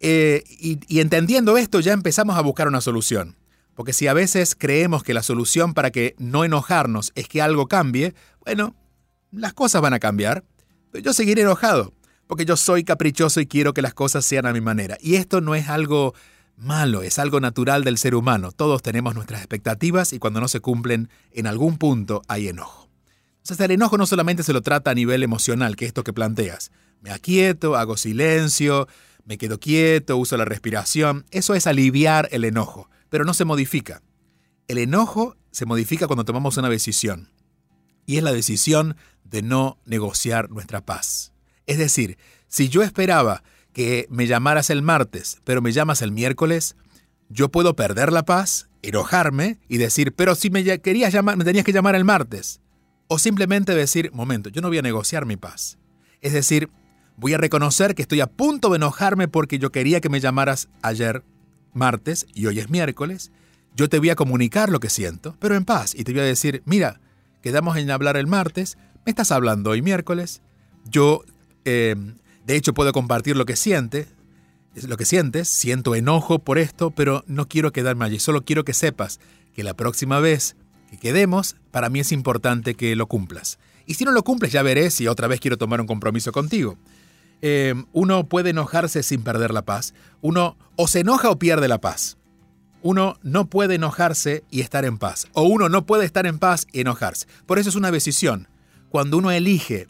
Eh, 0.00 0.42
y, 0.48 0.98
entendiendo 0.98 1.58
esto 1.58 1.80
ya 1.80 1.92
empezamos 1.92 2.38
a 2.38 2.40
buscar 2.40 2.68
una 2.68 2.80
solución. 2.80 3.36
Porque 3.74 3.92
si 3.92 4.06
a 4.06 4.14
veces 4.14 4.56
creemos 4.58 5.02
que 5.02 5.12
la 5.12 5.22
solución 5.22 5.74
para 5.74 5.90
que 5.90 6.14
no 6.16 6.42
enojarnos 6.42 7.12
es 7.16 7.28
que 7.28 7.42
algo 7.42 7.68
cambie, 7.68 8.14
bueno, 8.42 8.74
las 9.32 9.52
cosas 9.52 9.82
van 9.82 9.92
a 9.92 9.98
cambiar, 9.98 10.42
pero 10.90 11.04
yo 11.04 11.12
seguiré 11.12 11.42
enojado, 11.42 11.92
porque 12.26 12.46
yo 12.46 12.56
soy 12.56 12.82
caprichoso 12.82 13.42
y 13.42 13.46
quiero 13.46 13.74
que 13.74 13.82
las 13.82 13.92
cosas 13.92 14.24
sean 14.24 14.46
a 14.46 14.54
mi 14.54 14.62
manera. 14.62 14.96
Y 15.02 15.16
esto 15.16 15.42
no 15.42 15.54
es 15.54 15.68
algo 15.68 16.14
malo, 16.60 17.02
es 17.02 17.18
algo 17.18 17.40
natural 17.40 17.84
del 17.84 17.98
ser 17.98 18.14
humano. 18.14 18.52
Todos 18.52 18.82
tenemos 18.82 19.14
nuestras 19.14 19.40
expectativas 19.40 20.12
y 20.12 20.18
cuando 20.18 20.40
no 20.40 20.48
se 20.48 20.60
cumplen, 20.60 21.08
en 21.32 21.46
algún 21.46 21.78
punto 21.78 22.22
hay 22.28 22.48
enojo. 22.48 22.88
Entonces 23.38 23.64
el 23.64 23.72
enojo 23.72 23.96
no 23.98 24.06
solamente 24.06 24.42
se 24.42 24.52
lo 24.52 24.62
trata 24.62 24.90
a 24.90 24.94
nivel 24.94 25.22
emocional, 25.22 25.76
que 25.76 25.86
es 25.86 25.88
esto 25.88 26.04
que 26.04 26.12
planteas. 26.12 26.70
Me 27.00 27.10
aquieto, 27.10 27.76
hago 27.76 27.96
silencio, 27.96 28.86
me 29.24 29.38
quedo 29.38 29.58
quieto, 29.58 30.16
uso 30.16 30.36
la 30.36 30.44
respiración. 30.44 31.24
Eso 31.30 31.54
es 31.54 31.66
aliviar 31.66 32.28
el 32.32 32.44
enojo, 32.44 32.90
pero 33.08 33.24
no 33.24 33.34
se 33.34 33.44
modifica. 33.44 34.02
El 34.68 34.78
enojo 34.78 35.36
se 35.50 35.66
modifica 35.66 36.06
cuando 36.06 36.24
tomamos 36.24 36.56
una 36.58 36.68
decisión. 36.68 37.30
Y 38.06 38.18
es 38.18 38.22
la 38.22 38.32
decisión 38.32 38.96
de 39.24 39.42
no 39.42 39.78
negociar 39.84 40.50
nuestra 40.50 40.84
paz. 40.84 41.32
Es 41.66 41.78
decir, 41.78 42.18
si 42.48 42.68
yo 42.68 42.82
esperaba 42.82 43.42
que 43.72 44.06
me 44.10 44.26
llamaras 44.26 44.70
el 44.70 44.82
martes, 44.82 45.40
pero 45.44 45.62
me 45.62 45.72
llamas 45.72 46.02
el 46.02 46.12
miércoles, 46.12 46.76
yo 47.28 47.50
puedo 47.50 47.76
perder 47.76 48.12
la 48.12 48.24
paz, 48.24 48.68
enojarme 48.82 49.58
y 49.68 49.78
decir, 49.78 50.14
pero 50.14 50.34
si 50.34 50.50
me 50.50 50.80
querías 50.80 51.12
llamar, 51.12 51.36
me 51.36 51.44
tenías 51.44 51.64
que 51.64 51.72
llamar 51.72 51.94
el 51.94 52.04
martes. 52.04 52.60
O 53.08 53.18
simplemente 53.18 53.74
decir, 53.74 54.10
momento, 54.12 54.50
yo 54.50 54.60
no 54.60 54.68
voy 54.68 54.78
a 54.78 54.82
negociar 54.82 55.26
mi 55.26 55.36
paz. 55.36 55.78
Es 56.20 56.32
decir, 56.32 56.70
Voy 57.20 57.34
a 57.34 57.38
reconocer 57.38 57.94
que 57.94 58.00
estoy 58.00 58.22
a 58.22 58.26
punto 58.26 58.70
de 58.70 58.76
enojarme 58.76 59.28
porque 59.28 59.58
yo 59.58 59.70
quería 59.70 60.00
que 60.00 60.08
me 60.08 60.20
llamaras 60.20 60.70
ayer 60.80 61.22
martes 61.74 62.26
y 62.32 62.46
hoy 62.46 62.60
es 62.60 62.70
miércoles. 62.70 63.30
Yo 63.76 63.90
te 63.90 63.98
voy 63.98 64.08
a 64.08 64.16
comunicar 64.16 64.70
lo 64.70 64.80
que 64.80 64.88
siento, 64.88 65.36
pero 65.38 65.54
en 65.54 65.66
paz, 65.66 65.94
y 65.94 66.04
te 66.04 66.12
voy 66.12 66.22
a 66.22 66.24
decir, 66.24 66.62
mira, 66.64 66.98
quedamos 67.42 67.76
en 67.76 67.90
hablar 67.90 68.16
el 68.16 68.26
martes, 68.26 68.78
me 69.04 69.10
estás 69.10 69.32
hablando 69.32 69.68
hoy 69.68 69.82
miércoles, 69.82 70.40
yo 70.86 71.22
eh, 71.66 71.94
de 72.50 72.56
hecho 72.56 72.74
puedo 72.74 72.92
compartir 72.92 73.36
lo 73.36 73.46
que 73.46 73.54
siente, 73.54 74.08
lo 74.74 74.96
que 74.96 75.04
sientes, 75.04 75.48
siento 75.48 75.94
enojo 75.94 76.40
por 76.40 76.58
esto, 76.58 76.90
pero 76.90 77.22
no 77.28 77.46
quiero 77.46 77.70
quedarme 77.70 78.04
allí, 78.04 78.18
solo 78.18 78.44
quiero 78.44 78.64
que 78.64 78.74
sepas 78.74 79.20
que 79.54 79.62
la 79.62 79.74
próxima 79.74 80.18
vez 80.18 80.56
que 80.90 80.98
quedemos, 80.98 81.54
para 81.70 81.90
mí 81.90 82.00
es 82.00 82.10
importante 82.10 82.74
que 82.74 82.96
lo 82.96 83.06
cumplas. 83.06 83.60
Y 83.86 83.94
si 83.94 84.04
no 84.04 84.10
lo 84.10 84.24
cumples, 84.24 84.50
ya 84.50 84.64
veré 84.64 84.90
si 84.90 85.06
otra 85.06 85.28
vez 85.28 85.38
quiero 85.38 85.58
tomar 85.58 85.80
un 85.80 85.86
compromiso 85.86 86.32
contigo. 86.32 86.76
Eh, 87.40 87.74
uno 87.92 88.28
puede 88.28 88.50
enojarse 88.50 89.04
sin 89.04 89.22
perder 89.22 89.52
la 89.52 89.62
paz. 89.62 89.94
Uno 90.20 90.56
o 90.74 90.88
se 90.88 91.00
enoja 91.00 91.30
o 91.30 91.38
pierde 91.38 91.68
la 91.68 91.80
paz. 91.80 92.18
Uno 92.82 93.16
no 93.22 93.46
puede 93.46 93.76
enojarse 93.76 94.42
y 94.50 94.60
estar 94.60 94.84
en 94.84 94.98
paz. 94.98 95.28
O 95.34 95.42
uno 95.42 95.68
no 95.68 95.86
puede 95.86 96.04
estar 96.04 96.26
en 96.26 96.40
paz 96.40 96.66
y 96.72 96.80
enojarse. 96.80 97.26
Por 97.46 97.60
eso 97.60 97.68
es 97.68 97.76
una 97.76 97.92
decisión. 97.92 98.48
Cuando 98.88 99.18
uno 99.18 99.30
elige, 99.30 99.86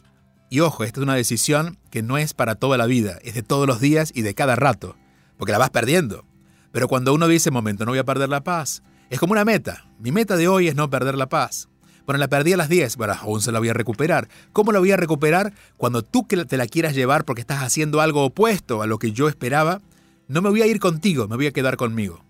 y 0.51 0.59
ojo, 0.59 0.83
esta 0.83 0.99
es 0.99 1.03
una 1.03 1.15
decisión 1.15 1.77
que 1.89 2.03
no 2.03 2.17
es 2.17 2.33
para 2.33 2.55
toda 2.55 2.77
la 2.77 2.85
vida, 2.85 3.17
es 3.23 3.35
de 3.35 3.41
todos 3.41 3.65
los 3.65 3.79
días 3.79 4.11
y 4.13 4.21
de 4.21 4.35
cada 4.35 4.57
rato, 4.57 4.97
porque 5.37 5.53
la 5.53 5.57
vas 5.57 5.69
perdiendo. 5.69 6.25
Pero 6.73 6.89
cuando 6.89 7.13
uno 7.13 7.29
dice, 7.29 7.51
momento, 7.51 7.85
no 7.85 7.93
voy 7.93 7.99
a 7.99 8.03
perder 8.03 8.27
la 8.27 8.43
paz, 8.43 8.83
es 9.09 9.17
como 9.17 9.31
una 9.31 9.45
meta. 9.45 9.85
Mi 9.97 10.11
meta 10.11 10.35
de 10.35 10.49
hoy 10.49 10.67
es 10.67 10.75
no 10.75 10.89
perder 10.89 11.15
la 11.15 11.29
paz. 11.29 11.69
Bueno, 12.05 12.19
la 12.19 12.27
perdí 12.27 12.51
a 12.51 12.57
las 12.57 12.67
10, 12.67 12.97
bueno, 12.97 13.13
aún 13.21 13.39
se 13.39 13.53
la 13.53 13.59
voy 13.59 13.69
a 13.69 13.73
recuperar. 13.73 14.27
¿Cómo 14.51 14.73
la 14.73 14.79
voy 14.79 14.91
a 14.91 14.97
recuperar? 14.97 15.53
Cuando 15.77 16.03
tú 16.03 16.27
te 16.27 16.57
la 16.57 16.67
quieras 16.67 16.95
llevar 16.95 17.23
porque 17.23 17.39
estás 17.39 17.63
haciendo 17.63 18.01
algo 18.01 18.25
opuesto 18.25 18.81
a 18.81 18.87
lo 18.87 18.99
que 18.99 19.13
yo 19.13 19.29
esperaba, 19.29 19.79
no 20.27 20.41
me 20.41 20.49
voy 20.49 20.63
a 20.63 20.67
ir 20.67 20.81
contigo, 20.81 21.29
me 21.29 21.37
voy 21.37 21.47
a 21.47 21.53
quedar 21.53 21.77
conmigo. 21.77 22.25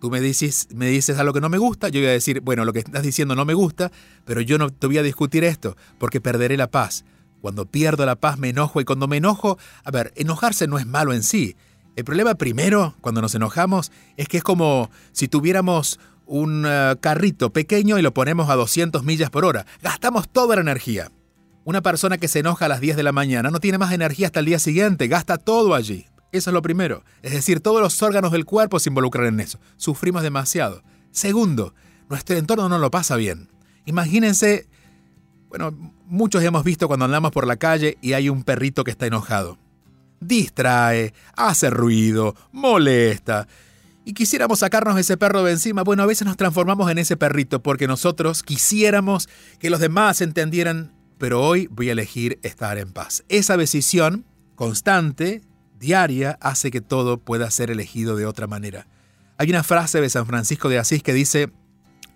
Tú 0.00 0.10
me 0.10 0.20
dices, 0.20 0.66
me 0.74 0.88
dices 0.88 1.20
algo 1.20 1.32
que 1.32 1.40
no 1.40 1.48
me 1.48 1.58
gusta, 1.58 1.88
yo 1.88 2.00
voy 2.00 2.08
a 2.08 2.12
decir, 2.12 2.40
bueno, 2.40 2.64
lo 2.64 2.72
que 2.72 2.80
estás 2.80 3.04
diciendo 3.04 3.36
no 3.36 3.44
me 3.44 3.54
gusta, 3.54 3.92
pero 4.24 4.40
yo 4.40 4.58
no 4.58 4.70
te 4.70 4.88
voy 4.88 4.98
a 4.98 5.04
discutir 5.04 5.44
esto, 5.44 5.76
porque 5.98 6.20
perderé 6.20 6.56
la 6.56 6.68
paz. 6.68 7.04
Cuando 7.44 7.66
pierdo 7.66 8.06
la 8.06 8.16
paz 8.16 8.38
me 8.38 8.48
enojo 8.48 8.80
y 8.80 8.86
cuando 8.86 9.06
me 9.06 9.18
enojo, 9.18 9.58
a 9.84 9.90
ver, 9.90 10.14
enojarse 10.16 10.66
no 10.66 10.78
es 10.78 10.86
malo 10.86 11.12
en 11.12 11.22
sí. 11.22 11.56
El 11.94 12.02
problema 12.02 12.36
primero, 12.36 12.94
cuando 13.02 13.20
nos 13.20 13.34
enojamos, 13.34 13.92
es 14.16 14.28
que 14.28 14.38
es 14.38 14.42
como 14.42 14.90
si 15.12 15.28
tuviéramos 15.28 16.00
un 16.24 16.64
eh, 16.66 16.96
carrito 17.02 17.52
pequeño 17.52 17.98
y 17.98 18.02
lo 18.02 18.14
ponemos 18.14 18.48
a 18.48 18.54
200 18.54 19.04
millas 19.04 19.28
por 19.28 19.44
hora. 19.44 19.66
Gastamos 19.82 20.26
toda 20.26 20.54
la 20.54 20.62
energía. 20.62 21.12
Una 21.64 21.82
persona 21.82 22.16
que 22.16 22.28
se 22.28 22.38
enoja 22.38 22.64
a 22.64 22.68
las 22.68 22.80
10 22.80 22.96
de 22.96 23.02
la 23.02 23.12
mañana 23.12 23.50
no 23.50 23.60
tiene 23.60 23.76
más 23.76 23.92
energía 23.92 24.28
hasta 24.28 24.40
el 24.40 24.46
día 24.46 24.58
siguiente, 24.58 25.06
gasta 25.08 25.36
todo 25.36 25.74
allí. 25.74 26.06
Eso 26.32 26.48
es 26.48 26.54
lo 26.54 26.62
primero. 26.62 27.04
Es 27.20 27.32
decir, 27.32 27.60
todos 27.60 27.82
los 27.82 28.02
órganos 28.02 28.32
del 28.32 28.46
cuerpo 28.46 28.78
se 28.78 28.88
involucran 28.88 29.26
en 29.26 29.40
eso. 29.40 29.60
Sufrimos 29.76 30.22
demasiado. 30.22 30.82
Segundo, 31.10 31.74
nuestro 32.08 32.38
entorno 32.38 32.70
no 32.70 32.78
lo 32.78 32.90
pasa 32.90 33.16
bien. 33.16 33.50
Imagínense, 33.84 34.66
bueno, 35.56 35.92
muchos 36.08 36.42
hemos 36.42 36.64
visto 36.64 36.88
cuando 36.88 37.04
andamos 37.04 37.30
por 37.30 37.46
la 37.46 37.54
calle 37.54 37.96
y 38.00 38.14
hay 38.14 38.28
un 38.28 38.42
perrito 38.42 38.82
que 38.82 38.90
está 38.90 39.06
enojado. 39.06 39.56
Distrae, 40.18 41.14
hace 41.36 41.70
ruido, 41.70 42.34
molesta. 42.50 43.46
Y 44.04 44.14
quisiéramos 44.14 44.58
sacarnos 44.58 44.98
ese 44.98 45.16
perro 45.16 45.44
de 45.44 45.52
encima. 45.52 45.84
Bueno, 45.84 46.02
a 46.02 46.06
veces 46.06 46.26
nos 46.26 46.36
transformamos 46.36 46.90
en 46.90 46.98
ese 46.98 47.16
perrito 47.16 47.62
porque 47.62 47.86
nosotros 47.86 48.42
quisiéramos 48.42 49.28
que 49.60 49.70
los 49.70 49.78
demás 49.78 50.22
entendieran, 50.22 50.92
pero 51.18 51.40
hoy 51.40 51.68
voy 51.70 51.88
a 51.88 51.92
elegir 51.92 52.40
estar 52.42 52.76
en 52.76 52.90
paz. 52.90 53.22
Esa 53.28 53.56
decisión 53.56 54.24
constante, 54.56 55.40
diaria 55.78 56.36
hace 56.40 56.72
que 56.72 56.80
todo 56.80 57.18
pueda 57.18 57.48
ser 57.52 57.70
elegido 57.70 58.16
de 58.16 58.26
otra 58.26 58.48
manera. 58.48 58.88
Hay 59.38 59.50
una 59.50 59.62
frase 59.62 60.00
de 60.00 60.10
San 60.10 60.26
Francisco 60.26 60.68
de 60.68 60.80
Asís 60.80 61.04
que 61.04 61.12
dice 61.12 61.52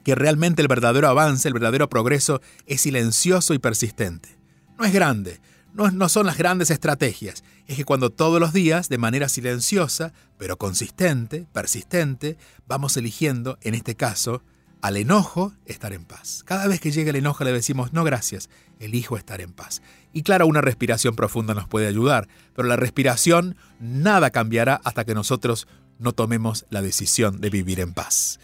que 0.09 0.14
realmente 0.14 0.62
el 0.62 0.68
verdadero 0.68 1.07
avance, 1.07 1.49
el 1.49 1.53
verdadero 1.53 1.90
progreso 1.90 2.40
es 2.64 2.81
silencioso 2.81 3.53
y 3.53 3.59
persistente. 3.59 4.38
No 4.79 4.87
es 4.87 4.92
grande, 4.94 5.38
no, 5.75 5.90
no 5.90 6.09
son 6.09 6.25
las 6.25 6.38
grandes 6.38 6.71
estrategias, 6.71 7.44
es 7.66 7.77
que 7.77 7.85
cuando 7.85 8.09
todos 8.09 8.40
los 8.40 8.55
días, 8.55 8.88
de 8.88 8.97
manera 8.97 9.29
silenciosa, 9.29 10.14
pero 10.38 10.57
consistente, 10.57 11.44
persistente, 11.53 12.38
vamos 12.66 12.97
eligiendo, 12.97 13.59
en 13.61 13.75
este 13.75 13.97
caso, 13.97 14.42
al 14.81 14.97
enojo, 14.97 15.53
estar 15.66 15.92
en 15.92 16.07
paz. 16.07 16.42
Cada 16.47 16.66
vez 16.68 16.81
que 16.81 16.90
llega 16.90 17.11
el 17.11 17.16
enojo 17.16 17.44
le 17.44 17.53
decimos, 17.53 17.92
no 17.92 18.03
gracias, 18.03 18.49
elijo 18.81 19.18
estar 19.18 19.42
en 19.42 19.53
paz. 19.53 19.83
Y 20.14 20.23
claro, 20.23 20.47
una 20.47 20.62
respiración 20.62 21.16
profunda 21.16 21.53
nos 21.53 21.68
puede 21.68 21.87
ayudar, 21.87 22.29
pero 22.57 22.66
la 22.66 22.77
respiración 22.77 23.57
nada 23.79 24.31
cambiará 24.31 24.81
hasta 24.85 25.05
que 25.05 25.12
nosotros 25.12 25.68
no 25.99 26.12
tomemos 26.12 26.64
la 26.71 26.81
decisión 26.81 27.42
de 27.42 27.51
vivir 27.51 27.79
en 27.81 27.92
paz. 27.92 28.40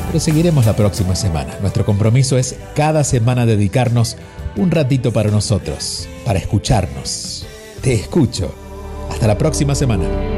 Pero 0.07 0.19
seguiremos 0.19 0.65
la 0.65 0.75
próxima 0.75 1.15
semana. 1.15 1.59
Nuestro 1.61 1.85
compromiso 1.85 2.39
es 2.39 2.57
cada 2.75 3.05
semana 3.05 3.45
dedicarnos 3.45 4.17
un 4.57 4.71
ratito 4.71 5.13
para 5.13 5.31
nosotros, 5.31 6.09
para 6.25 6.39
escucharnos. 6.39 7.45
Te 7.83 7.93
escucho. 7.93 8.55
Hasta 9.11 9.27
la 9.27 9.37
próxima 9.37 9.75
semana. 9.75 10.38